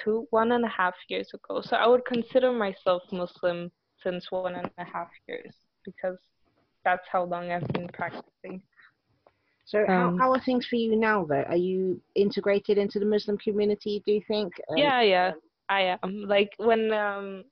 two 0.04 0.28
one 0.30 0.52
and 0.52 0.66
a 0.66 0.70
half 0.70 0.94
years 1.10 1.30
ago. 1.34 1.62
So 1.62 1.76
I 1.76 1.88
would 1.88 2.06
consider 2.06 2.52
myself 2.52 3.02
Muslim 3.12 3.72
since 4.04 4.32
one 4.32 4.56
and 4.56 4.70
a 4.78 4.84
half 4.86 5.10
years 5.28 5.54
because 5.84 6.18
that's 6.86 7.08
how 7.12 7.24
long 7.24 7.52
I've 7.52 7.68
been 7.70 7.90
practicing. 7.94 8.62
So 9.66 9.80
um, 9.80 9.88
how, 9.88 10.18
how 10.18 10.32
are 10.32 10.40
things 10.40 10.66
for 10.66 10.78
you 10.78 10.96
now 10.96 11.26
though? 11.26 11.44
Are 11.48 11.58
you 11.58 12.02
integrated 12.16 12.78
into 12.78 13.00
the 13.00 13.06
Muslim 13.06 13.38
community, 13.38 14.02
do 14.06 14.14
you 14.14 14.22
think? 14.28 14.54
Um, 14.70 14.78
yeah, 14.78 15.02
yeah, 15.02 15.32
I 15.68 15.98
am. 16.02 16.26
Like 16.28 16.52
when 16.58 16.94
um 16.94 17.44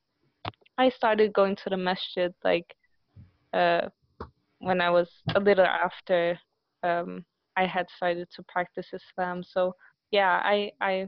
I 0.78 0.90
started 0.90 1.34
going 1.34 1.56
to 1.58 1.70
the 1.70 1.78
masjid 1.78 2.34
like 2.44 2.74
uh 3.54 3.90
when 4.66 4.82
I 4.82 4.90
was 4.90 5.10
a 5.36 5.40
little 5.40 5.66
after 5.66 6.40
um 6.84 7.24
I 7.56 7.66
had 7.66 7.88
started 7.98 8.28
to 8.36 8.44
practice 8.44 8.88
Islam. 9.00 9.44
So 9.44 9.76
yeah, 10.12 10.42
I 10.44 10.72
I 10.82 11.08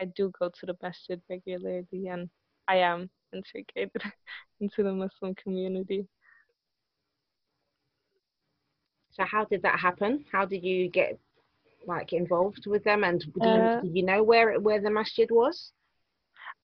I 0.00 0.04
do 0.16 0.32
go 0.38 0.48
to 0.48 0.66
the 0.66 0.76
masjid 0.82 1.20
regularly 1.30 2.08
and 2.08 2.28
I 2.66 2.76
am 2.78 3.08
integrated 3.32 4.02
into 4.60 4.82
the 4.82 4.92
Muslim 4.92 5.34
community. 5.36 6.08
So 9.10 9.24
how 9.24 9.44
did 9.44 9.62
that 9.62 9.78
happen? 9.78 10.24
How 10.32 10.44
did 10.44 10.64
you 10.64 10.88
get 10.90 11.18
like 11.86 12.12
involved 12.12 12.66
with 12.66 12.82
them, 12.84 13.04
and 13.04 13.20
do 13.20 13.48
you, 13.48 13.62
uh, 13.62 13.80
did 13.80 13.96
you 13.96 14.04
know 14.04 14.22
where 14.22 14.58
where 14.60 14.80
the 14.80 14.90
masjid 14.90 15.30
was? 15.30 15.72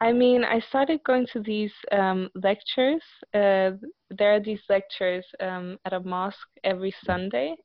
I 0.05 0.13
mean, 0.13 0.45
I 0.45 0.61
started 0.61 1.01
going 1.05 1.27
to 1.33 1.41
these 1.41 1.73
um, 1.91 2.29
lectures. 2.35 3.03
Uh, 3.33 3.73
there 4.11 4.35
are 4.35 4.41
these 4.41 4.61
lectures 4.69 5.25
um, 5.41 5.79
at 5.87 5.95
a 5.95 6.01
mosque 6.01 6.53
every 6.63 6.95
Sunday, 7.05 7.57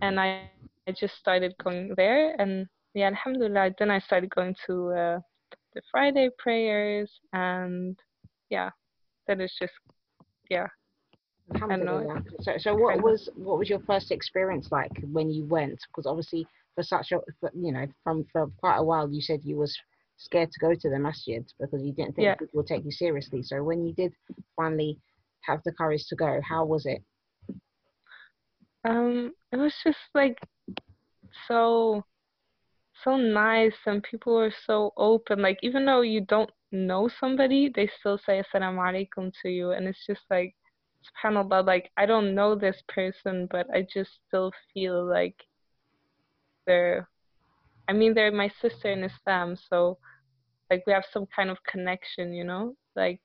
and 0.00 0.20
I 0.20 0.48
I 0.88 0.92
just 0.92 1.16
started 1.18 1.54
going 1.62 1.92
there, 1.96 2.40
and 2.40 2.66
yeah, 2.94 3.08
Alhamdulillah. 3.08 3.74
Then 3.78 3.90
I 3.90 3.98
started 3.98 4.30
going 4.30 4.54
to 4.66 4.74
uh, 4.90 5.18
the 5.74 5.82
Friday 5.90 6.28
prayers, 6.38 7.10
and 7.32 7.98
yeah, 8.48 8.70
then 9.26 9.40
it's 9.40 9.58
just 9.58 9.72
yeah 10.50 10.68
so, 12.40 12.52
so 12.58 12.74
what 12.74 13.02
was 13.02 13.28
what 13.34 13.58
was 13.58 13.68
your 13.68 13.80
first 13.80 14.10
experience 14.10 14.68
like 14.70 14.92
when 15.10 15.30
you 15.30 15.44
went? 15.44 15.78
Because 15.88 16.06
obviously, 16.06 16.46
for 16.74 16.82
such 16.82 17.12
a 17.12 17.18
for, 17.40 17.50
you 17.54 17.72
know, 17.72 17.86
from 18.04 18.24
for 18.32 18.46
quite 18.58 18.78
a 18.78 18.82
while, 18.82 19.10
you 19.10 19.20
said 19.20 19.40
you 19.42 19.56
was 19.56 19.76
scared 20.24 20.50
to 20.52 20.60
go 20.60 20.74
to 20.74 20.90
the 20.90 20.98
masjid 20.98 21.44
because 21.60 21.82
you 21.82 21.92
didn't 21.92 22.14
think 22.16 22.24
yeah. 22.24 22.34
people 22.34 22.58
would 22.58 22.66
take 22.66 22.84
you 22.84 22.90
seriously. 22.90 23.42
So 23.42 23.62
when 23.62 23.84
you 23.86 23.92
did 23.94 24.12
finally 24.56 24.98
have 25.42 25.60
the 25.64 25.72
courage 25.72 26.06
to 26.08 26.16
go, 26.16 26.40
how 26.48 26.64
was 26.64 26.86
it? 26.86 27.02
Um, 28.84 29.32
it 29.52 29.56
was 29.56 29.74
just 29.84 29.98
like 30.14 30.38
so 31.48 32.04
so 33.04 33.16
nice 33.16 33.74
and 33.86 34.02
people 34.02 34.34
were 34.34 34.54
so 34.66 34.92
open. 34.96 35.42
Like 35.42 35.58
even 35.62 35.84
though 35.86 36.02
you 36.02 36.20
don't 36.22 36.50
know 36.70 37.08
somebody, 37.20 37.70
they 37.74 37.88
still 38.00 38.18
say 38.18 38.42
assalamu 38.42 38.78
alaikum 38.78 39.32
to 39.42 39.48
you 39.48 39.72
and 39.72 39.86
it's 39.86 40.06
just 40.06 40.22
like 40.30 40.54
subhanallah 41.02 41.66
like 41.66 41.90
i 41.96 42.06
don't 42.06 42.34
know 42.34 42.54
this 42.54 42.80
person 42.88 43.48
but 43.50 43.66
i 43.74 43.82
just 43.92 44.10
still 44.26 44.52
feel 44.72 45.04
like 45.04 45.34
they're 46.66 47.08
i 47.88 47.92
mean 47.92 48.14
they're 48.14 48.32
my 48.32 48.50
sister 48.60 48.90
in 48.92 49.04
islam 49.04 49.56
so 49.68 49.98
like 50.72 50.82
we 50.86 50.92
have 50.92 51.04
some 51.12 51.26
kind 51.34 51.50
of 51.50 51.58
connection 51.64 52.32
you 52.32 52.44
know 52.44 52.74
like 52.96 53.20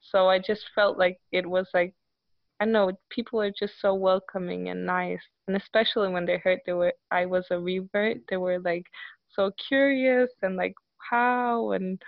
so 0.00 0.28
i 0.28 0.38
just 0.38 0.64
felt 0.74 0.98
like 0.98 1.18
it 1.32 1.46
was 1.46 1.66
like 1.74 1.92
i 2.60 2.64
know 2.64 2.92
people 3.10 3.40
are 3.40 3.52
just 3.58 3.74
so 3.80 3.92
welcoming 3.92 4.68
and 4.68 4.86
nice 4.86 5.20
and 5.48 5.56
especially 5.56 6.08
when 6.08 6.24
they 6.24 6.38
heard 6.38 6.60
they 6.64 6.72
were 6.72 6.92
i 7.10 7.26
was 7.26 7.44
a 7.50 7.58
revert 7.58 8.18
they 8.28 8.36
were 8.36 8.60
like 8.60 8.86
so 9.34 9.50
curious 9.68 10.30
and 10.42 10.56
like 10.56 10.74
how 11.10 11.72
and 11.72 12.00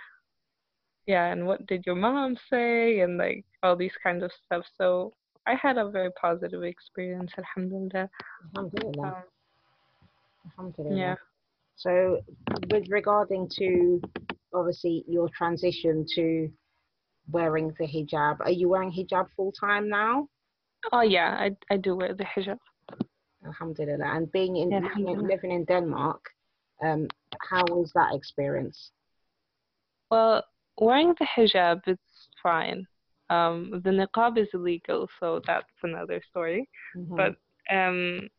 yeah, 1.05 1.31
and 1.31 1.45
what 1.45 1.65
did 1.67 1.85
your 1.85 1.95
mom 1.95 2.37
say, 2.49 3.01
and 3.01 3.17
like 3.17 3.43
all 3.61 3.75
these 3.75 3.93
kinds 4.01 4.23
of 4.23 4.31
stuff. 4.45 4.65
So 4.77 5.13
I 5.45 5.55
had 5.55 5.77
a 5.77 5.89
very 5.89 6.11
positive 6.11 6.63
experience, 6.63 7.31
alhamdulillah. 7.37 8.09
Alhamdulillah. 8.55 9.07
Um, 9.07 9.23
alhamdulillah. 10.57 10.97
Yeah. 10.97 11.15
So, 11.75 12.21
with 12.71 12.87
regarding 12.89 13.49
to 13.57 14.01
obviously 14.53 15.03
your 15.07 15.29
transition 15.35 16.05
to 16.15 16.49
wearing 17.31 17.73
the 17.79 17.85
hijab, 17.85 18.39
are 18.41 18.51
you 18.51 18.69
wearing 18.69 18.91
hijab 18.91 19.27
full 19.35 19.51
time 19.51 19.89
now? 19.89 20.27
Oh 20.91 21.01
yeah, 21.01 21.37
I 21.39 21.51
I 21.73 21.77
do 21.77 21.95
wear 21.95 22.13
the 22.13 22.25
hijab. 22.25 22.59
Alhamdulillah. 23.45 24.05
And 24.05 24.31
being 24.31 24.57
in 24.57 24.69
living 25.27 25.51
in 25.51 25.65
Denmark, 25.65 26.21
um, 26.83 27.07
how 27.41 27.63
was 27.69 27.91
that 27.95 28.13
experience? 28.13 28.91
Well, 30.09 30.43
wearing 30.79 31.15
the 31.19 31.27
hijab 31.35 31.81
it's 31.87 32.29
fine. 32.41 32.85
Um, 33.29 33.81
the 33.83 33.89
niqab 33.89 34.37
is 34.37 34.49
illegal, 34.53 35.09
so 35.19 35.41
that's 35.45 35.65
another 35.81 36.21
story. 36.29 36.69
Mm-hmm. 36.95 37.15
But 37.15 37.35
um, 37.73 38.29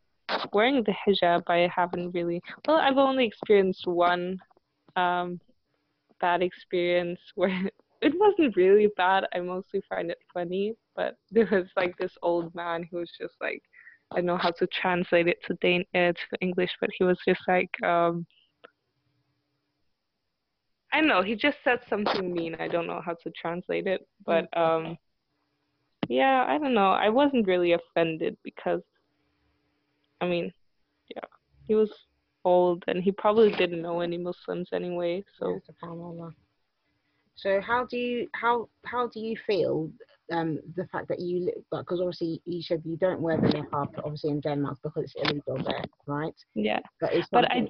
wearing 0.53 0.85
the 0.85 0.95
hijab, 1.07 1.43
I 1.49 1.69
haven't 1.75 2.13
really. 2.13 2.41
Well, 2.67 2.77
I've 2.77 2.99
only 2.99 3.27
experienced 3.27 3.87
one 3.87 4.39
um, 4.97 5.41
bad 6.25 6.43
experience 6.43 7.21
where 7.35 7.71
it 8.01 8.15
wasn't 8.19 8.57
really 8.57 8.89
bad. 8.97 9.25
I 9.35 9.41
mostly 9.41 9.83
find 9.89 10.11
it 10.11 10.19
funny, 10.33 10.75
but 10.97 11.17
there 11.31 11.49
was 11.51 11.67
like 11.77 11.95
this 11.99 12.17
old 12.23 12.55
man 12.55 12.89
who 12.91 12.97
was 12.99 13.11
just 13.21 13.35
like, 13.43 13.63
I 14.11 14.17
don't 14.17 14.27
know 14.27 14.39
how 14.39 14.53
to 14.53 14.67
translate 14.69 15.29
it 15.29 15.39
to 15.47 15.55
Dan- 15.61 15.91
uh, 15.95 16.13
to 16.13 16.37
English, 16.41 16.71
but 16.81 16.91
he 16.97 17.05
was 17.05 17.19
just 17.29 17.43
like, 17.47 17.71
um, 17.83 18.27
I 20.95 21.01
know 21.03 21.23
he 21.23 21.35
just 21.35 21.59
said 21.65 21.81
something 21.91 22.33
mean. 22.33 22.55
I 22.59 22.69
don't 22.69 22.87
know 22.87 23.03
how 23.05 23.17
to 23.25 23.31
translate 23.43 23.87
it, 23.87 24.07
but 24.25 24.45
mm. 24.57 24.61
um, 24.65 24.97
yeah, 26.09 26.47
I 26.49 26.57
don't 26.59 26.75
know. 26.75 26.93
I 26.93 27.09
wasn't 27.11 27.47
really 27.47 27.73
offended 27.73 28.37
because, 28.45 28.83
I 30.21 30.27
mean, 30.27 30.53
yeah, 31.15 31.29
he 31.67 31.75
was 31.75 31.91
old 32.45 32.85
and 32.87 33.03
he 33.03 33.13
probably 33.13 33.53
didn't 33.53 33.83
know 33.83 34.01
any 34.01 34.19
Muslims 34.19 34.69
anyway. 34.73 35.25
So. 35.39 35.61
So 37.37 37.61
how 37.61 37.85
do 37.85 37.97
you 37.97 38.29
how 38.33 38.69
how 38.85 39.09
do 39.09 39.19
you 39.19 39.37
feel 39.47 39.91
um, 40.33 40.59
the 40.77 40.87
fact 40.87 41.09
that 41.09 41.21
you, 41.21 41.53
because 41.71 42.01
obviously 42.01 42.41
you 42.45 42.63
said 42.63 42.83
you 42.85 42.97
don't 42.97 43.21
wear 43.21 43.37
the 43.37 43.49
niqab, 43.49 43.89
obviously 43.99 44.31
in 44.31 44.41
Denmark 44.41 44.79
because 44.83 45.05
it's 45.05 45.15
illegal 45.17 45.63
there, 45.63 45.85
right? 46.07 46.35
Yeah. 46.55 46.81
But 47.01 47.13
it's 47.13 47.29
But 47.31 47.51
I, 47.51 47.69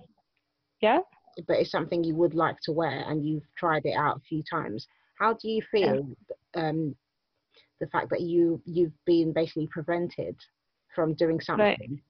yeah. 0.81 1.01
but 1.49 1.59
it's 1.59 1.71
something 1.71 2.05
you 2.05 2.15
would 2.15 2.35
like 2.35 2.57
to 2.65 2.73
wear 2.73 3.05
and 3.09 3.27
you've 3.27 3.47
tried 3.57 3.85
it 3.85 3.97
out 3.97 4.19
a 4.19 4.21
few 4.21 4.43
times. 4.49 4.87
How 5.19 5.35
do 5.35 5.49
you 5.49 5.63
feel 5.71 6.09
um, 6.55 6.95
the 7.81 7.87
fact 7.89 8.11
that 8.11 8.21
you 8.21 8.61
you've 8.65 9.05
been 9.05 9.33
basically 9.33 9.69
prevented 9.69 10.37
from 10.95 11.15
doing 11.15 11.41
something? 11.41 12.01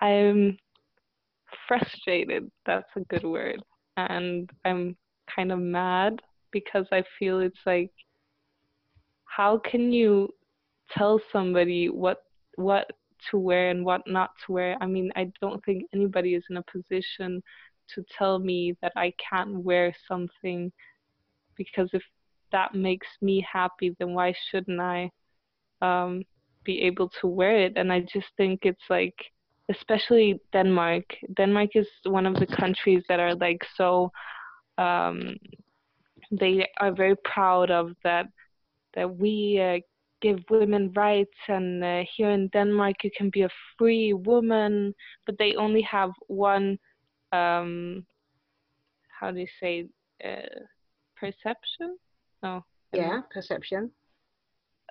I'm 0.00 0.58
frustrated. 1.66 2.50
That's 2.66 2.88
a 2.96 3.00
good 3.00 3.24
word. 3.24 3.62
And 3.96 4.48
I'm 4.64 4.96
kind 5.34 5.52
of 5.52 5.58
mad 5.58 6.20
because 6.52 6.86
I 6.92 7.04
feel 7.18 7.40
it's 7.40 7.58
like, 7.66 7.90
how 9.24 9.58
can 9.58 9.92
you 9.92 10.30
tell 10.96 11.20
somebody 11.32 11.88
what 11.88 12.18
what 12.56 12.90
to 13.30 13.38
wear 13.38 13.70
and 13.70 13.84
what 13.84 14.02
not 14.06 14.30
to 14.46 14.52
wear? 14.52 14.76
I 14.80 14.86
mean, 14.86 15.10
I 15.16 15.30
don't 15.40 15.64
think 15.64 15.84
anybody 15.94 16.34
is 16.34 16.44
in 16.50 16.56
a 16.56 16.62
position 16.62 17.42
to 17.94 18.04
tell 18.16 18.38
me 18.38 18.76
that 18.82 18.92
I 18.96 19.12
can't 19.30 19.62
wear 19.62 19.94
something 20.08 20.72
because 21.56 21.90
if 21.92 22.02
that 22.52 22.74
makes 22.74 23.06
me 23.20 23.46
happy, 23.50 23.94
then 23.98 24.14
why 24.14 24.34
shouldn't 24.50 24.80
I 24.80 25.10
um, 25.82 26.22
be 26.64 26.82
able 26.82 27.10
to 27.20 27.26
wear 27.26 27.60
it? 27.60 27.74
And 27.76 27.92
I 27.92 28.00
just 28.00 28.28
think 28.36 28.60
it's 28.62 28.82
like, 28.88 29.14
especially 29.70 30.40
Denmark. 30.52 31.04
Denmark 31.36 31.70
is 31.74 31.88
one 32.04 32.26
of 32.26 32.34
the 32.34 32.46
countries 32.46 33.02
that 33.08 33.20
are 33.20 33.34
like 33.36 33.62
so. 33.76 34.10
Um, 34.78 35.36
they 36.30 36.66
are 36.80 36.92
very 36.94 37.16
proud 37.24 37.70
of 37.70 37.92
that. 38.04 38.26
That 38.94 39.16
we 39.16 39.60
uh, 39.60 39.80
give 40.22 40.40
women 40.50 40.92
rights, 40.94 41.36
and 41.48 41.82
uh, 41.84 42.02
here 42.16 42.30
in 42.30 42.48
Denmark 42.48 42.96
you 43.04 43.10
can 43.16 43.30
be 43.30 43.42
a 43.42 43.48
free 43.78 44.12
woman, 44.12 44.94
but 45.26 45.36
they 45.38 45.54
only 45.56 45.82
have 45.82 46.10
one. 46.28 46.78
Um, 47.32 48.04
how 49.20 49.30
do 49.30 49.40
you 49.40 49.48
say? 49.60 49.86
Uh, 50.24 50.64
perception 51.16 51.96
no 52.42 52.64
Yeah, 52.92 53.20
perception. 53.32 53.90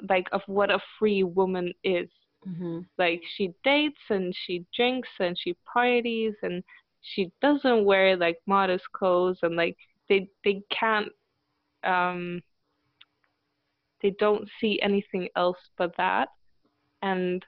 like 0.09 0.27
of 0.31 0.41
what 0.47 0.69
a 0.71 0.79
free 0.97 1.23
woman 1.23 1.73
is 1.83 2.09
hmm 2.45 2.79
like 2.97 3.21
she 3.35 3.53
dates 3.63 3.99
and 4.09 4.33
she 4.45 4.65
drinks 4.75 5.09
and 5.19 5.37
she 5.37 5.55
parties 5.71 6.33
and 6.41 6.63
she 7.01 7.31
doesn't 7.41 7.85
wear 7.85 8.15
like 8.15 8.37
modest 8.47 8.85
clothes 8.93 9.37
and 9.43 9.55
like 9.55 9.75
they 10.09 10.27
they 10.43 10.61
can't 10.71 11.09
um 11.83 12.41
they 14.01 14.11
don't 14.19 14.47
see 14.59 14.79
anything 14.81 15.27
else 15.35 15.57
but 15.77 15.95
that. 15.97 16.29
And 17.01 17.43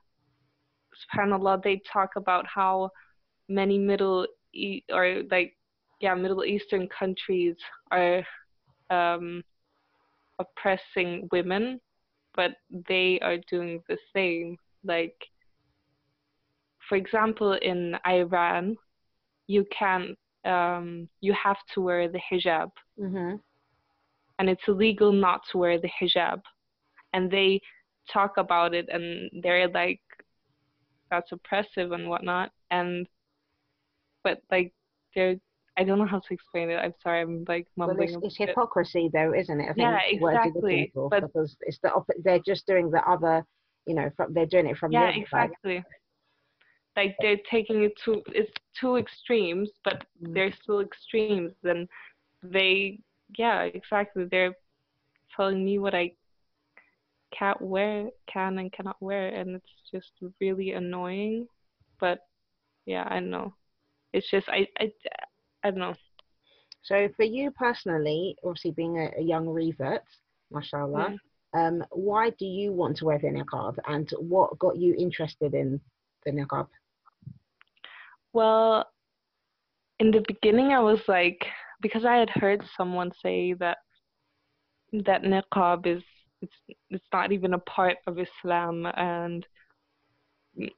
subhanallah 1.01 1.61
they 1.63 1.81
talk 1.91 2.11
about 2.15 2.45
how 2.47 2.89
many 3.47 3.77
middle 3.77 4.25
e- 4.53 4.83
or 4.91 5.23
like 5.31 5.55
yeah 5.99 6.13
middle 6.15 6.43
eastern 6.43 6.87
countries 6.87 7.55
are 7.91 8.23
um 8.89 9.43
oppressing 10.39 11.27
women 11.31 11.79
but 12.35 12.51
they 12.87 13.19
are 13.21 13.37
doing 13.49 13.81
the 13.87 13.97
same 14.15 14.57
like 14.83 15.15
for 16.89 16.95
example 16.95 17.53
in 17.53 17.95
iran 18.05 18.75
you 19.47 19.65
can 19.77 20.15
um 20.45 21.07
you 21.21 21.33
have 21.33 21.57
to 21.73 21.81
wear 21.81 22.07
the 22.09 22.19
hijab 22.31 22.69
hmm 22.97 23.35
and 24.39 24.49
it's 24.49 24.67
illegal 24.67 25.11
not 25.11 25.41
to 25.51 25.57
wear 25.57 25.79
the 25.79 25.89
hijab 26.01 26.41
and 27.13 27.29
they 27.29 27.59
talk 28.11 28.37
about 28.37 28.73
it 28.73 28.87
and 28.89 29.29
they're 29.43 29.67
like 29.69 30.01
that's 31.09 31.31
oppressive 31.31 31.91
and 31.91 32.09
whatnot 32.09 32.51
and 32.71 33.07
but 34.23 34.39
like 34.51 34.73
they're 35.15 35.35
I 35.77 35.83
don't 35.85 35.97
know 35.99 36.05
how 36.05 36.19
to 36.19 36.33
explain 36.33 36.69
it. 36.69 36.75
I'm 36.75 36.93
sorry, 37.01 37.21
I'm 37.21 37.45
like 37.47 37.65
Well, 37.77 37.87
mumbling. 37.87 38.09
it's, 38.09 38.17
it's 38.23 38.37
hypocrisy, 38.37 39.09
though, 39.11 39.33
isn't 39.33 39.59
it? 39.61 39.63
I 39.63 39.67
think 39.67 39.77
Yeah, 39.77 39.91
that's 39.93 40.11
the 40.11 40.19
word 40.19 40.33
you're 40.43 40.53
looking 40.53 40.79
exactly, 40.79 40.91
but- 41.09 41.21
because 41.33 41.55
it's 41.61 41.79
the 41.81 41.91
they're 42.23 42.39
just 42.45 42.67
doing 42.67 42.91
the 42.91 43.01
other, 43.09 43.45
you 43.85 43.95
know, 43.95 44.09
from, 44.15 44.33
they're 44.33 44.45
doing 44.45 44.67
it 44.67 44.77
from 44.77 44.91
yeah, 44.91 45.07
the 45.07 45.07
other 45.07 45.25
side. 45.29 45.49
exactly. 45.49 45.83
Like 46.95 47.15
they're 47.21 47.39
taking 47.49 47.83
it 47.83 47.93
to 48.05 48.21
it's 48.27 48.51
two 48.79 48.97
extremes, 48.97 49.69
but 49.83 50.03
Mm. 50.21 50.33
they're 50.33 50.53
still 50.63 50.81
extremes. 50.81 51.53
And 51.63 51.87
they, 52.43 52.99
yeah, 53.37 53.63
exactly. 53.63 54.25
They're 54.29 54.55
telling 55.35 55.63
me 55.63 55.79
what 55.79 55.95
I 55.95 56.11
can't 57.37 57.61
wear, 57.61 58.09
can 58.27 58.59
and 58.59 58.71
cannot 58.71 59.01
wear, 59.01 59.29
and 59.29 59.55
it's 59.55 59.91
just 59.91 60.11
really 60.39 60.71
annoying. 60.73 61.47
But 61.99 62.19
yeah, 62.85 63.03
I 63.03 63.19
know. 63.19 63.53
It's 64.13 64.29
just 64.29 64.49
I 64.49 64.67
I 64.79 64.91
I 65.63 65.71
don't 65.71 65.79
know. 65.79 65.95
So 66.83 67.09
for 67.15 67.23
you 67.23 67.51
personally, 67.51 68.35
obviously 68.43 68.71
being 68.71 68.97
a, 68.97 69.11
a 69.19 69.21
young 69.23 69.47
revert, 69.47 70.03
mashallah, 70.51 71.15
um, 71.53 71.83
why 71.91 72.29
do 72.31 72.45
you 72.45 72.71
want 72.71 72.97
to 72.97 73.05
wear 73.05 73.19
the 73.19 73.27
niqab, 73.27 73.77
and 73.87 74.09
what 74.19 74.57
got 74.59 74.77
you 74.77 74.95
interested 74.97 75.53
in 75.53 75.79
the 76.25 76.31
niqab? 76.31 76.67
Well, 78.33 78.87
in 79.99 80.11
the 80.11 80.23
beginning, 80.27 80.71
I 80.71 80.79
was 80.79 80.99
like, 81.07 81.45
because 81.81 82.05
I 82.05 82.15
had 82.15 82.29
heard 82.29 82.63
someone 82.77 83.11
say 83.21 83.53
that 83.53 83.79
that 84.93 85.23
niqab 85.23 85.85
is 85.87 86.03
it's 86.41 86.55
it's 86.89 87.05
not 87.13 87.31
even 87.31 87.53
a 87.53 87.59
part 87.59 87.97
of 88.07 88.17
Islam, 88.17 88.85
and 88.95 89.45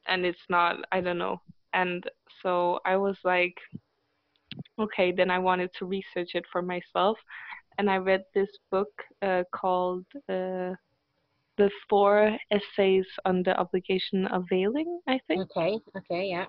and 0.07 0.25
it's 0.25 0.45
not 0.49 0.77
I 0.91 1.01
don't 1.01 1.17
know, 1.17 1.41
and 1.73 2.03
so 2.41 2.79
I 2.85 2.97
was 2.97 3.17
like, 3.23 3.57
okay, 4.79 5.11
then 5.11 5.31
I 5.31 5.39
wanted 5.39 5.71
to 5.79 5.85
research 5.85 6.31
it 6.35 6.45
for 6.51 6.61
myself, 6.61 7.17
and 7.77 7.89
I 7.89 7.97
read 7.97 8.23
this 8.33 8.49
book 8.71 8.91
uh, 9.21 9.43
called 9.51 10.05
uh, 10.29 10.73
the 11.57 11.69
Four 11.89 12.37
Essays 12.51 13.05
on 13.25 13.43
the 13.43 13.57
Obligation 13.59 14.25
of 14.27 14.45
Veiling, 14.51 14.99
I 15.07 15.19
think. 15.27 15.41
Okay, 15.41 15.79
okay, 15.97 16.29
yeah. 16.29 16.45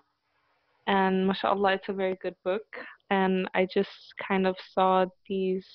and 0.86 1.26
mashallah 1.26 1.74
it's 1.74 1.88
a 1.88 1.92
very 1.92 2.16
good 2.22 2.36
book. 2.44 2.66
And 3.10 3.48
i 3.54 3.66
just 3.72 4.14
kind 4.26 4.46
of 4.46 4.56
saw 4.72 5.06
these 5.28 5.66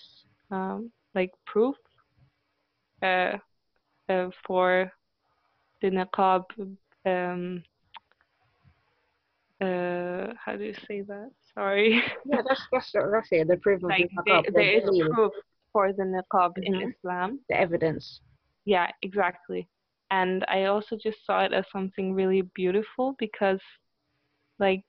um, 0.52 0.92
like 1.16 1.32
proof 1.46 1.76
uh, 3.02 3.38
uh, 4.10 4.30
for 4.46 4.92
the 5.82 5.90
niqab 5.90 6.44
um, 7.06 7.64
uh, 9.62 10.34
how 10.44 10.56
do 10.56 10.64
you 10.64 10.76
say 10.88 11.02
that 11.02 11.32
sorry 11.54 12.02
Yeah, 12.26 12.42
that's 12.48 12.62
that's 12.72 12.92
that's 12.94 13.28
it. 13.32 13.48
The 13.48 13.58
proof 13.58 13.84
of 13.84 13.90
like 13.90 14.10
the 14.16 14.24
there, 14.26 14.42
there 14.54 14.72
is 14.78 14.84
proof 15.14 15.34
for 15.72 15.92
the 15.94 16.04
niqab 16.04 16.52
in 16.64 16.74
Mhm. 16.76 16.92
islam 16.92 17.40
the 17.50 17.56
evidence. 17.60 18.22
yeah 18.66 18.90
exactly 19.02 19.68
and 20.12 20.44
i 20.48 20.66
also 20.66 20.98
just 20.98 21.26
saw 21.26 21.44
it 21.46 21.54
as 21.54 21.66
something 21.72 22.14
really 22.14 22.42
beautiful 22.56 23.16
because 23.20 23.62
like 24.60 24.86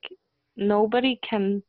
nobody 0.57 1.19
can 1.29 1.63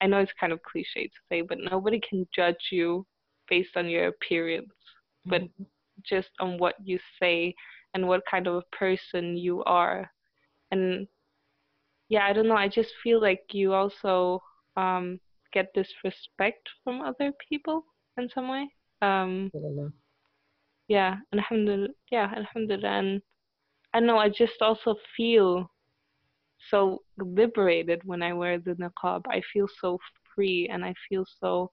i 0.00 0.06
know 0.06 0.18
it's 0.18 0.32
kind 0.40 0.52
of 0.52 0.62
cliche 0.62 1.04
to 1.06 1.20
say 1.28 1.40
but 1.42 1.58
nobody 1.58 2.00
can 2.08 2.26
judge 2.34 2.68
you 2.70 3.06
based 3.48 3.76
on 3.76 3.88
your 3.88 4.06
appearance 4.08 4.72
but 5.26 5.42
Mhm. 5.42 5.66
just 6.02 6.30
on 6.40 6.56
what 6.58 6.74
you 6.82 6.98
say 7.20 7.54
and 7.94 8.06
what 8.06 8.22
kind 8.30 8.46
of 8.46 8.54
a 8.54 8.76
person 8.76 9.36
you 9.36 9.62
are 9.64 10.10
and 10.70 11.06
yeah 12.10 12.26
i 12.26 12.32
don't 12.34 12.48
know 12.48 12.56
i 12.56 12.68
just 12.68 12.90
feel 13.02 13.20
like 13.20 13.42
you 13.52 13.72
also 13.72 14.42
um 14.76 15.18
get 15.54 15.68
this 15.74 15.88
respect 16.04 16.68
from 16.84 17.00
other 17.00 17.32
people 17.48 17.84
in 18.18 18.28
some 18.34 18.48
way 18.48 18.68
um 19.00 19.50
Alhamdulillah. 19.54 19.92
yeah 20.88 21.16
alhamdulillah 21.32 21.88
yeah 22.12 22.30
alhamdulillah 22.36 22.88
and 22.88 23.22
i 23.94 24.00
know 24.00 24.18
i 24.18 24.28
just 24.28 24.60
also 24.60 24.96
feel 25.16 25.70
so 26.70 26.98
liberated 27.18 28.02
when 28.04 28.22
i 28.22 28.32
wear 28.32 28.58
the 28.58 28.74
niqab 28.74 29.22
i 29.28 29.40
feel 29.52 29.66
so 29.80 29.98
free 30.34 30.68
and 30.70 30.84
i 30.84 30.92
feel 31.08 31.24
so 31.40 31.70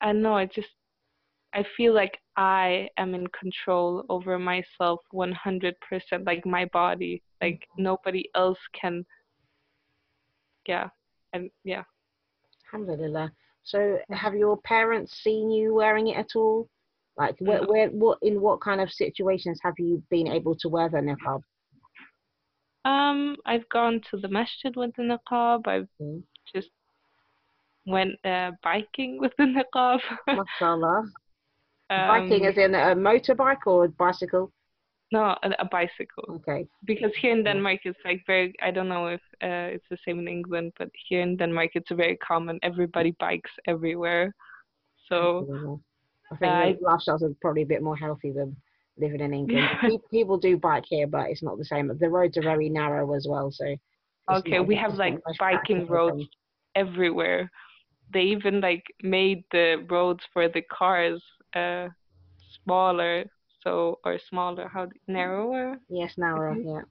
i 0.00 0.12
know 0.12 0.34
i 0.34 0.46
just 0.46 0.70
i 1.56 1.64
feel 1.76 1.92
like 1.94 2.16
i 2.36 2.88
am 3.02 3.14
in 3.14 3.26
control 3.28 4.04
over 4.08 4.38
myself 4.38 5.00
100% 5.12 5.72
like 6.30 6.44
my 6.46 6.64
body 6.66 7.22
like 7.42 7.60
nobody 7.76 8.22
else 8.34 8.58
can 8.80 9.04
yeah 10.68 10.88
and 11.32 11.50
yeah 11.64 11.82
Alhamdulillah. 12.72 13.32
So 13.62 13.98
have 14.10 14.34
your 14.34 14.56
parents 14.58 15.12
seen 15.24 15.50
you 15.50 15.72
wearing 15.74 16.08
it 16.08 16.16
at 16.16 16.30
all? 16.34 16.68
Like 17.16 17.36
where, 17.38 17.62
where 17.62 17.88
what 17.88 18.18
in 18.22 18.40
what 18.40 18.60
kind 18.60 18.80
of 18.80 18.90
situations 18.90 19.58
have 19.62 19.74
you 19.78 20.02
been 20.10 20.26
able 20.28 20.54
to 20.56 20.68
wear 20.68 20.88
the 20.88 20.98
niqab? 20.98 21.40
um 22.84 23.36
i've 23.46 23.68
gone 23.70 24.00
to 24.10 24.16
the 24.16 24.28
masjid 24.28 24.72
with 24.76 24.92
the 24.96 25.02
niqab 25.02 25.66
i've 25.66 25.88
Mm. 26.00 26.22
just 26.54 26.70
went 27.86 28.14
uh, 28.24 28.50
biking 28.62 29.18
with 29.20 29.32
the 29.38 29.44
niqab 29.44 30.00
Mashallah. 31.90 32.20
Biking 32.20 32.42
Um, 32.44 32.48
as 32.50 32.58
in 32.58 32.74
a 32.74 32.94
motorbike 32.94 33.66
or 33.66 33.84
a 33.84 33.88
bicycle? 33.88 34.52
no, 35.12 35.36
a, 35.42 35.50
a 35.60 35.64
bicycle. 35.64 36.24
Okay. 36.36 36.66
Because 36.84 37.12
here 37.20 37.32
in 37.32 37.44
Denmark, 37.44 37.80
it's 37.84 37.98
like 38.04 38.22
very. 38.26 38.52
I 38.60 38.70
don't 38.72 38.88
know 38.88 39.06
if 39.06 39.20
uh, 39.42 39.74
it's 39.74 39.88
the 39.88 39.98
same 40.04 40.18
in 40.18 40.28
England, 40.28 40.72
but 40.78 40.88
here 41.08 41.20
in 41.20 41.36
Denmark, 41.36 41.70
it's 41.74 41.90
very 41.92 42.16
common. 42.16 42.58
Everybody 42.62 43.12
bikes 43.20 43.50
everywhere. 43.66 44.34
So 45.08 45.78
I 46.32 46.36
think 46.36 46.80
the 46.80 46.84
lifestyles 46.84 47.22
are 47.22 47.34
probably 47.40 47.62
a 47.62 47.66
bit 47.66 47.82
more 47.82 47.96
healthy 47.96 48.32
than 48.32 48.56
living 48.98 49.20
in 49.20 49.32
England. 49.32 49.68
Pe- 49.80 50.08
People 50.10 50.38
do 50.38 50.56
bike 50.56 50.84
here, 50.88 51.06
but 51.06 51.30
it's 51.30 51.42
not 51.42 51.56
the 51.58 51.64
same. 51.64 51.86
The 52.00 52.08
roads 52.08 52.36
are 52.36 52.42
very 52.42 52.68
narrow 52.68 53.14
as 53.14 53.26
well, 53.28 53.50
so. 53.52 53.76
okay, 54.32 54.58
we 54.60 54.74
have 54.74 54.94
like 54.94 55.20
biking 55.38 55.86
roads 55.86 56.24
everywhere. 56.74 57.48
They 58.12 58.22
even 58.22 58.60
like 58.60 58.84
made 59.02 59.44
the 59.52 59.86
roads 59.88 60.24
for 60.32 60.48
the 60.48 60.62
cars 60.62 61.22
uh 61.56 61.88
smaller, 62.62 63.24
so 63.62 63.98
or 64.04 64.18
smaller, 64.30 64.68
how 64.68 64.88
narrower. 65.08 65.78
Yes, 65.88 66.18
narrow. 66.18 66.54
Mhm. 66.54 66.64
Yeah. 66.64 66.82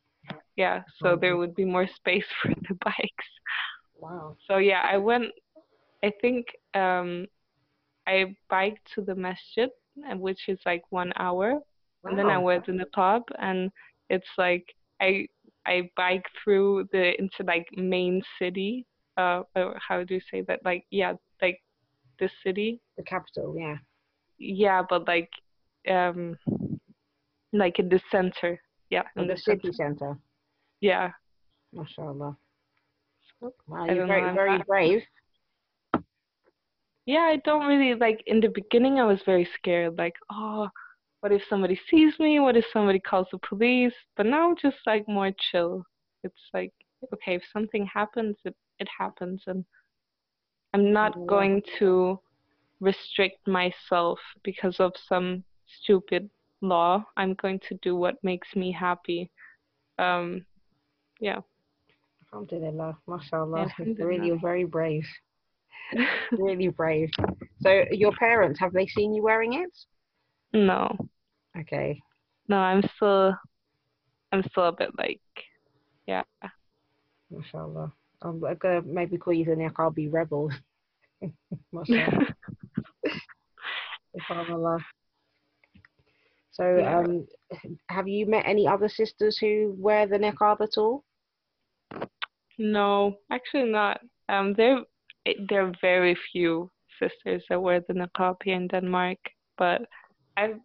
Yeah, 0.58 0.84
so 1.01 1.15
there 1.15 1.38
would 1.38 1.56
be 1.56 1.65
more 1.65 1.88
space 1.88 2.25
for 2.41 2.49
the 2.67 2.75
bikes. 2.84 3.30
Wow. 3.99 4.36
So 4.47 4.58
yeah, 4.58 4.82
I 4.89 4.97
went. 4.97 5.25
I 6.04 6.12
think 6.21 6.45
um, 6.73 7.28
I 8.08 8.36
biked 8.49 8.91
to 8.95 9.01
the 9.01 9.15
masjid, 9.15 9.69
which 10.15 10.49
is 10.49 10.60
like 10.65 10.84
one 10.89 11.12
hour, 11.17 11.60
and 12.06 12.17
then 12.17 12.30
I 12.30 12.38
Wow. 12.38 12.43
went 12.43 12.67
in 12.67 12.78
the 12.78 12.86
pub, 12.93 13.23
and 13.39 13.71
it's 14.10 14.30
like 14.38 14.65
I 15.01 15.28
I 15.65 15.89
bike 15.95 16.25
through 16.43 16.88
the 16.91 17.19
into 17.19 17.43
like 17.45 17.67
main 17.75 18.21
city. 18.39 18.86
Uh, 19.17 19.43
how 19.88 20.04
do 20.04 20.13
you 20.15 20.21
say 20.32 20.41
that? 20.47 20.60
Like 20.65 20.86
yeah, 20.91 21.13
like 21.41 21.62
the 22.19 22.30
city. 22.43 22.82
The 22.97 23.04
capital. 23.04 23.56
Yeah. 23.58 23.78
Yeah, 24.38 24.84
but 24.88 25.08
like 25.08 25.30
um, 25.89 26.38
like 27.54 27.80
in 27.80 27.89
the 27.89 28.02
center. 28.12 28.60
Yeah, 28.89 29.04
in 29.15 29.24
In 29.24 29.28
the 29.28 29.38
center. 29.38 29.62
city 29.62 29.74
centre. 29.74 30.17
Yeah. 30.82 31.12
Mashallah. 31.74 32.38
Wow, 33.67 33.86
you're 33.86 34.08
very, 34.08 34.21
know, 34.21 34.34
very 34.34 34.63
brave. 34.67 35.04
Yeah, 37.06 37.19
I 37.19 37.41
don't 37.43 37.67
really 37.67 37.93
like 37.93 38.24
in 38.26 38.39
the 38.39 38.50
beginning 38.50 39.00
I 39.00 39.06
was 39.06 39.19
very 39.26 39.48
scared, 39.58 39.98
like, 39.98 40.15
oh, 40.32 40.69
what 41.19 41.32
if 41.32 41.41
somebody 41.50 41.80
sees 41.89 42.13
me? 42.19 42.39
What 42.39 42.56
if 42.56 42.65
somebody 42.71 43.00
calls 43.00 43.28
the 43.32 43.39
police? 43.39 43.93
But 44.15 44.26
now 44.26 44.50
I'm 44.50 44.56
just 44.56 44.78
like 44.86 45.08
more 45.08 45.32
chill. 45.52 45.84
It's 46.24 46.50
like, 46.54 46.71
okay, 47.13 47.36
if 47.36 47.43
something 47.52 47.86
happens, 47.91 48.36
it, 48.45 48.56
it 48.80 48.88
happens 48.98 49.41
and 49.48 49.65
I'm 50.74 50.91
not 50.91 51.13
going 51.28 51.62
to 51.80 52.19
restrict 52.80 53.48
myself 53.48 54.20
because 54.44 54.80
of 54.80 54.94
some 55.08 55.44
stupid 55.82 56.30
law. 56.62 57.04
I'm 57.18 57.34
going 57.36 57.60
to 57.70 57.76
do 57.82 57.96
what 57.96 58.16
makes 58.24 58.56
me 58.56 58.72
happy. 58.72 59.32
Um, 60.00 60.46
yeah. 61.20 61.40
Alhamdulillah. 62.34 62.98
Mashallah. 63.08 63.52
Really, 63.52 63.62
Alhamdulillah. 63.96 64.26
you're 64.26 64.40
very 64.42 64.66
brave. 64.66 65.06
Really 66.32 66.70
brave. 66.70 67.12
So, 67.62 67.84
your 67.92 68.12
parents, 68.14 68.60
have 68.60 68.74
they 68.74 68.88
seen 68.88 69.14
you 69.14 69.22
wearing 69.22 69.54
it? 69.54 69.72
no, 70.52 70.98
Okay. 71.60 72.02
no, 72.48 72.58
I'm 72.58 72.82
still, 72.96 73.36
I'm 74.32 74.42
still 74.50 74.66
a 74.66 74.72
bit 74.72 74.90
like, 74.98 75.22
yeah. 76.08 76.24
Mashallah. 77.30 77.92
I'm 78.22 78.40
gonna 78.40 78.82
maybe 78.82 79.18
call 79.18 79.34
you 79.34 79.46
the 79.46 79.52
Niqabi 79.52 80.12
rebel. 80.12 80.50
Mashallah. 81.72 82.36
Subhanallah. 84.30 84.80
So, 86.52 86.78
Yeah. 86.78 87.00
um, 87.00 87.28
have 87.90 88.08
you 88.08 88.26
met 88.26 88.46
any 88.46 88.68
other 88.68 88.88
sisters 88.88 89.38
who 89.38 89.76
wear 89.78 90.08
the 90.08 90.18
niqab 90.18 90.62
at 90.62 90.78
all? 90.78 91.04
No, 92.58 93.18
actually 93.30 93.70
not. 93.72 94.02
Um, 94.30 94.54
there, 94.54 94.86
there 95.50 95.66
are 95.68 95.74
very 95.82 96.16
few 96.32 96.72
sisters 97.00 97.44
that 97.50 97.62
wear 97.62 97.82
the 97.82 97.94
niqab 97.94 98.42
here 98.44 98.56
in 98.56 98.68
Denmark, 98.68 99.18
but 99.58 99.82
I've 100.38 100.60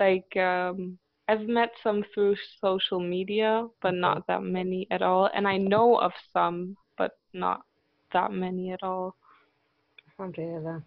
like 0.00 0.36
um 0.36 0.98
I've 1.28 1.48
met 1.48 1.70
some 1.82 2.04
through 2.12 2.36
social 2.60 3.00
media, 3.00 3.66
but 3.80 3.94
not 3.94 4.26
that 4.26 4.42
many 4.42 4.86
at 4.90 5.02
all. 5.02 5.30
And 5.34 5.48
I 5.48 5.56
know 5.56 5.96
of 5.96 6.12
some, 6.32 6.76
but 6.98 7.12
not 7.32 7.62
that 8.12 8.30
many 8.30 8.72
at 8.72 8.82
all. 8.82 9.16
Alhamdulillah. 10.18 10.82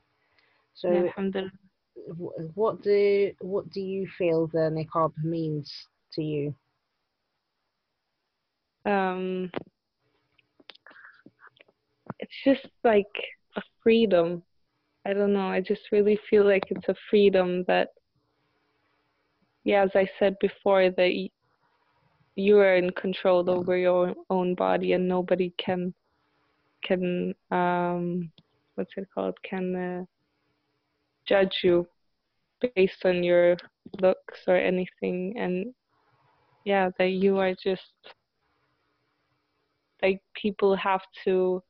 So, 0.75 0.89
alhamdulillah. 0.89 1.51
Wh- 2.07 2.57
what 2.57 2.81
do 2.81 3.31
what 3.39 3.69
do 3.71 3.81
you 3.81 4.07
feel 4.17 4.47
the 4.47 4.69
niqab 4.71 5.11
means 5.23 5.71
to 6.13 6.21
you? 6.21 6.55
Um, 8.85 9.51
it's 12.19 12.33
just 12.43 12.67
like 12.83 13.05
a 13.55 13.61
freedom. 13.83 14.43
I 15.05 15.13
don't 15.13 15.33
know. 15.33 15.47
I 15.47 15.61
just 15.61 15.91
really 15.91 16.19
feel 16.29 16.45
like 16.45 16.63
it's 16.69 16.87
a 16.89 16.95
freedom 17.09 17.63
that, 17.67 17.89
yeah, 19.63 19.83
as 19.83 19.91
I 19.95 20.09
said 20.19 20.35
before, 20.39 20.89
that 20.89 21.29
you 22.35 22.57
are 22.57 22.75
in 22.75 22.91
control 22.91 23.49
over 23.49 23.77
your 23.77 24.13
own 24.29 24.55
body 24.55 24.93
and 24.93 25.07
nobody 25.07 25.53
can, 25.57 25.93
can, 26.83 27.33
um, 27.51 28.31
what's 28.75 28.91
it 28.95 29.07
called, 29.13 29.37
can 29.43 29.75
uh, 29.75 30.05
judge 31.25 31.59
you 31.63 31.87
based 32.61 33.05
on 33.05 33.23
your 33.23 33.57
looks 34.01 34.39
or 34.47 34.55
anything. 34.57 35.35
And 35.37 35.73
yeah, 36.65 36.89
that 36.97 37.09
you 37.11 37.37
are 37.37 37.53
just 37.53 37.93
like 40.01 40.21
people 40.35 40.75
have 40.75 41.01
to 41.25 41.61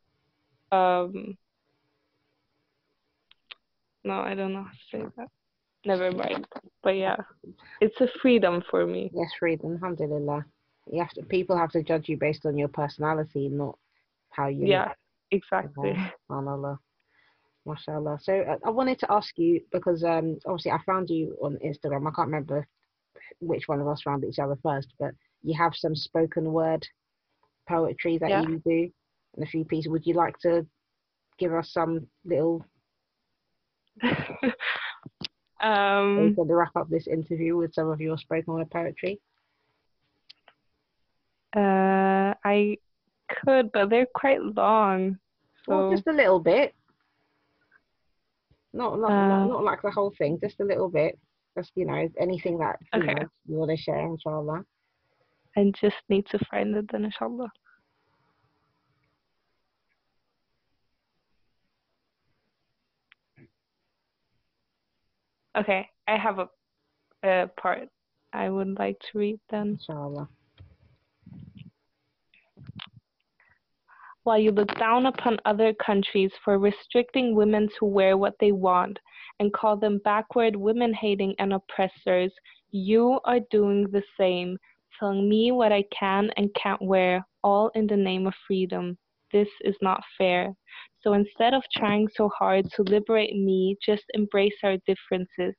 um 0.71 1.37
no 4.03 4.19
i 4.19 4.33
don't 4.33 4.53
know 4.53 4.63
how 4.63 4.69
to 4.69 4.97
say 4.97 5.05
that 5.17 5.27
never 5.85 6.11
mind 6.11 6.45
but 6.83 6.91
yeah 6.91 7.15
it's 7.79 7.99
a 8.01 8.07
freedom 8.21 8.61
for 8.69 8.85
me 8.85 9.09
Yes, 9.13 9.31
freedom. 9.39 9.73
Alhamdulillah. 9.75 10.45
You 10.91 10.99
have 10.99 11.11
to. 11.11 11.23
People 11.23 11.57
have 11.57 11.71
to 11.71 11.83
judge 11.83 12.09
you 12.09 12.17
based 12.17 12.45
on 12.45 12.57
your 12.57 12.67
personality, 12.67 13.49
not 13.49 13.77
how 14.31 14.47
you. 14.47 14.67
yeah 14.67 14.91
exactly 15.31 15.97
subhanallah. 16.29 16.79
Mashallah. 17.67 18.19
So 18.21 18.33
uh, 18.41 18.57
I 18.65 18.69
wanted 18.69 18.99
to 18.99 19.11
ask 19.11 19.37
you 19.37 19.61
because 19.71 20.03
um 20.03 20.37
obviously 20.45 20.71
I 20.71 20.79
found 20.85 21.09
you 21.09 21.37
on 21.41 21.57
Instagram. 21.63 22.07
I 22.07 22.11
can't 22.15 22.27
remember 22.27 22.67
which 23.39 23.67
one 23.67 23.81
of 23.81 23.87
us 23.87 24.01
found 24.01 24.23
each 24.23 24.39
other 24.39 24.57
first, 24.63 24.87
but 24.99 25.11
you 25.43 25.55
have 25.57 25.73
some 25.75 25.95
spoken 25.95 26.51
word 26.51 26.85
poetry 27.67 28.17
that 28.19 28.29
Yeah. 28.29 28.41
you 28.41 28.61
do 28.65 28.89
and 29.35 29.43
a 29.43 29.47
few 29.47 29.65
pieces. 29.65 29.89
Would 29.91 30.05
you 30.05 30.13
like 30.13 30.37
to 30.39 30.65
give 31.37 31.53
us 31.53 31.71
some 31.71 32.07
little 32.25 32.65
um 35.61 36.33
to 36.35 36.43
wrap 36.47 36.75
up 36.75 36.89
this 36.89 37.07
interview 37.07 37.57
with 37.57 37.73
some 37.73 37.89
of 37.89 37.99
your 37.99 38.17
spoken 38.17 38.53
word 38.53 38.69
poetry? 38.71 39.19
uh 41.55 42.33
i 42.43 42.77
could 43.29 43.71
but 43.71 43.89
they're 43.89 44.05
quite 44.13 44.41
long 44.41 45.17
Well, 45.67 45.89
just 45.91 46.07
a 46.07 46.11
little 46.11 46.39
bit. 46.39 46.73
Not 48.73 48.99
not, 48.99 49.11
Uh, 49.11 49.27
not 49.27 49.47
not 49.47 49.63
like 49.63 49.81
the 49.81 49.91
whole 49.91 50.13
thing, 50.17 50.39
just 50.41 50.59
a 50.59 50.63
little 50.65 50.89
bit. 50.89 51.17
Just 51.57 51.71
you 51.75 51.85
know 51.85 52.07
anything 52.19 52.57
that 52.59 52.77
you, 52.93 53.01
Okay. 53.01 53.13
know, 53.13 53.27
you 53.47 53.55
want 53.57 53.71
to 53.71 53.77
share, 53.77 54.05
inshallah. 54.05 54.63
i 55.55 55.71
just 55.81 55.95
need 56.09 56.25
to 56.27 56.37
find 56.51 56.75
it 56.75 56.85
then 56.91 57.05
inshallah 57.05 57.49
okay 65.57 65.87
i 66.07 66.15
have 66.17 66.39
a, 66.39 66.47
a 67.23 67.47
part 67.57 67.89
i 68.33 68.49
would 68.49 68.77
like 68.77 68.99
to 68.99 69.17
read 69.17 69.39
then 69.49 69.69
Inshallah. 69.79 70.27
While 74.27 74.37
you 74.37 74.51
look 74.51 74.77
down 74.77 75.05
upon 75.05 75.39
other 75.45 75.73
countries 75.75 76.29
for 76.43 76.59
restricting 76.59 77.33
women 77.33 77.69
to 77.79 77.85
wear 77.85 78.17
what 78.17 78.35
they 78.41 78.51
want 78.51 78.99
and 79.39 79.53
call 79.53 79.77
them 79.77 80.01
backward, 80.03 80.53
women 80.53 80.93
hating, 80.93 81.33
and 81.39 81.53
oppressors, 81.53 82.33
you 82.71 83.21
are 83.23 83.39
doing 83.51 83.87
the 83.93 84.03
same, 84.19 84.57
telling 84.99 85.29
me 85.29 85.53
what 85.53 85.71
I 85.71 85.85
can 85.97 86.29
and 86.35 86.53
can't 86.61 86.81
wear, 86.81 87.25
all 87.41 87.71
in 87.73 87.87
the 87.87 87.95
name 87.95 88.27
of 88.27 88.33
freedom. 88.45 88.97
This 89.31 89.47
is 89.61 89.77
not 89.81 90.03
fair. 90.17 90.53
So 90.99 91.13
instead 91.13 91.53
of 91.53 91.63
trying 91.73 92.09
so 92.13 92.29
hard 92.37 92.69
to 92.75 92.83
liberate 92.83 93.33
me, 93.33 93.77
just 93.81 94.03
embrace 94.13 94.57
our 94.61 94.75
differences. 94.85 95.55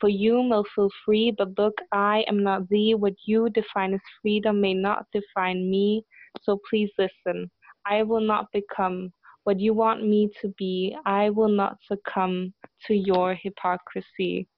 For 0.00 0.08
you 0.08 0.42
may 0.42 0.62
feel 0.74 0.88
free, 1.04 1.34
but 1.36 1.58
look, 1.58 1.74
I 1.92 2.24
am 2.28 2.42
not 2.42 2.66
thee. 2.70 2.94
What 2.94 3.12
you 3.26 3.50
define 3.50 3.92
as 3.92 4.00
freedom 4.22 4.62
may 4.62 4.72
not 4.72 5.04
define 5.12 5.70
me. 5.70 6.02
So 6.44 6.58
please 6.70 6.90
listen. 6.98 7.50
I 7.88 8.02
will 8.02 8.20
not 8.20 8.50
become 8.52 9.12
what 9.44 9.60
you 9.60 9.74
want 9.74 10.02
me 10.06 10.30
to 10.42 10.48
be. 10.58 10.96
I 11.06 11.30
will 11.30 11.48
not 11.48 11.78
succumb 11.86 12.52
to 12.86 12.94
your 12.94 13.34
hypocrisy. 13.34 14.48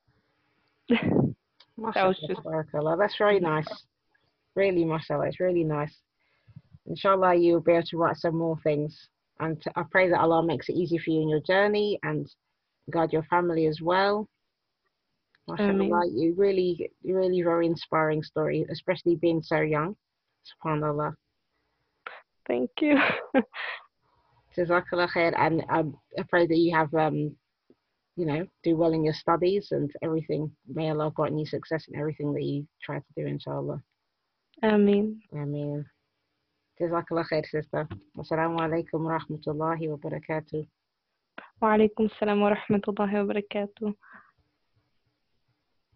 that 0.89 0.99
was 1.79 2.19
just- 2.27 2.41
Mashallah, 2.45 2.97
That's 2.99 3.17
very 3.19 3.41
nice. 3.41 3.69
Really, 4.55 4.85
mashallah, 4.85 5.27
it's 5.29 5.41
really 5.41 5.63
nice. 5.63 5.95
Inshallah, 6.87 7.35
you'll 7.37 7.61
be 7.61 7.73
able 7.73 7.87
to 7.87 7.97
write 7.99 8.17
some 8.17 8.37
more 8.37 8.59
things. 8.65 9.09
And 9.41 9.63
I 9.77 9.83
pray 9.91 10.09
that 10.09 10.19
Allah 10.19 10.43
makes 10.45 10.69
it 10.69 10.75
easy 10.75 10.99
for 10.99 11.11
you 11.11 11.23
in 11.23 11.29
your 11.29 11.41
journey 11.41 11.99
and 12.03 12.27
guide 12.91 13.13
your 13.13 13.23
family 13.25 13.67
as 13.67 13.81
well. 13.81 14.27
Mashallah, 15.47 16.07
you 16.13 16.35
really, 16.37 16.91
really 17.05 17.43
very 17.43 17.67
inspiring 17.67 18.23
story, 18.23 18.67
especially 18.71 19.17
being 19.17 19.43
so 19.43 19.61
young. 19.61 19.97
Subhanallah. 20.65 21.15
Thank 22.48 22.70
you. 22.82 22.98
Jazakallah 24.58 25.10
khair. 25.10 25.34
And 25.38 25.64
um, 25.70 25.98
I 26.18 26.24
pray 26.30 26.46
that 26.46 26.58
you 26.58 26.76
have, 26.76 26.94
um, 26.94 27.36
you 28.16 28.26
know, 28.26 28.46
do 28.64 28.76
well 28.76 28.94
in 28.94 29.04
your 29.04 29.14
studies 29.14 29.70
and 29.72 29.92
everything. 30.02 30.52
May 30.68 30.90
Allah 30.90 31.12
grant 31.16 31.38
you 31.38 31.46
success 31.46 31.86
in 31.88 32.00
everything 32.00 32.34
that 32.34 32.44
you 32.44 32.68
try 32.84 32.98
to 32.98 33.14
do, 33.16 33.26
inshallah. 33.26 33.82
Ameen. 34.62 35.22
Ameen. 35.34 35.86
Jazakallah 36.80 37.26
khair, 37.32 37.46
sister. 37.46 37.88
Wassalamu 38.18 38.60
alaikum 38.60 39.06
wa 39.06 39.20
rahmatullahi 39.20 39.90
wa 39.90 39.98
barakatuh. 39.98 40.68
وعليكم 41.62 42.06
السلام 42.06 42.42
ورحمة 42.42 42.82
الله 42.88 43.22
وبركاته 43.24 43.96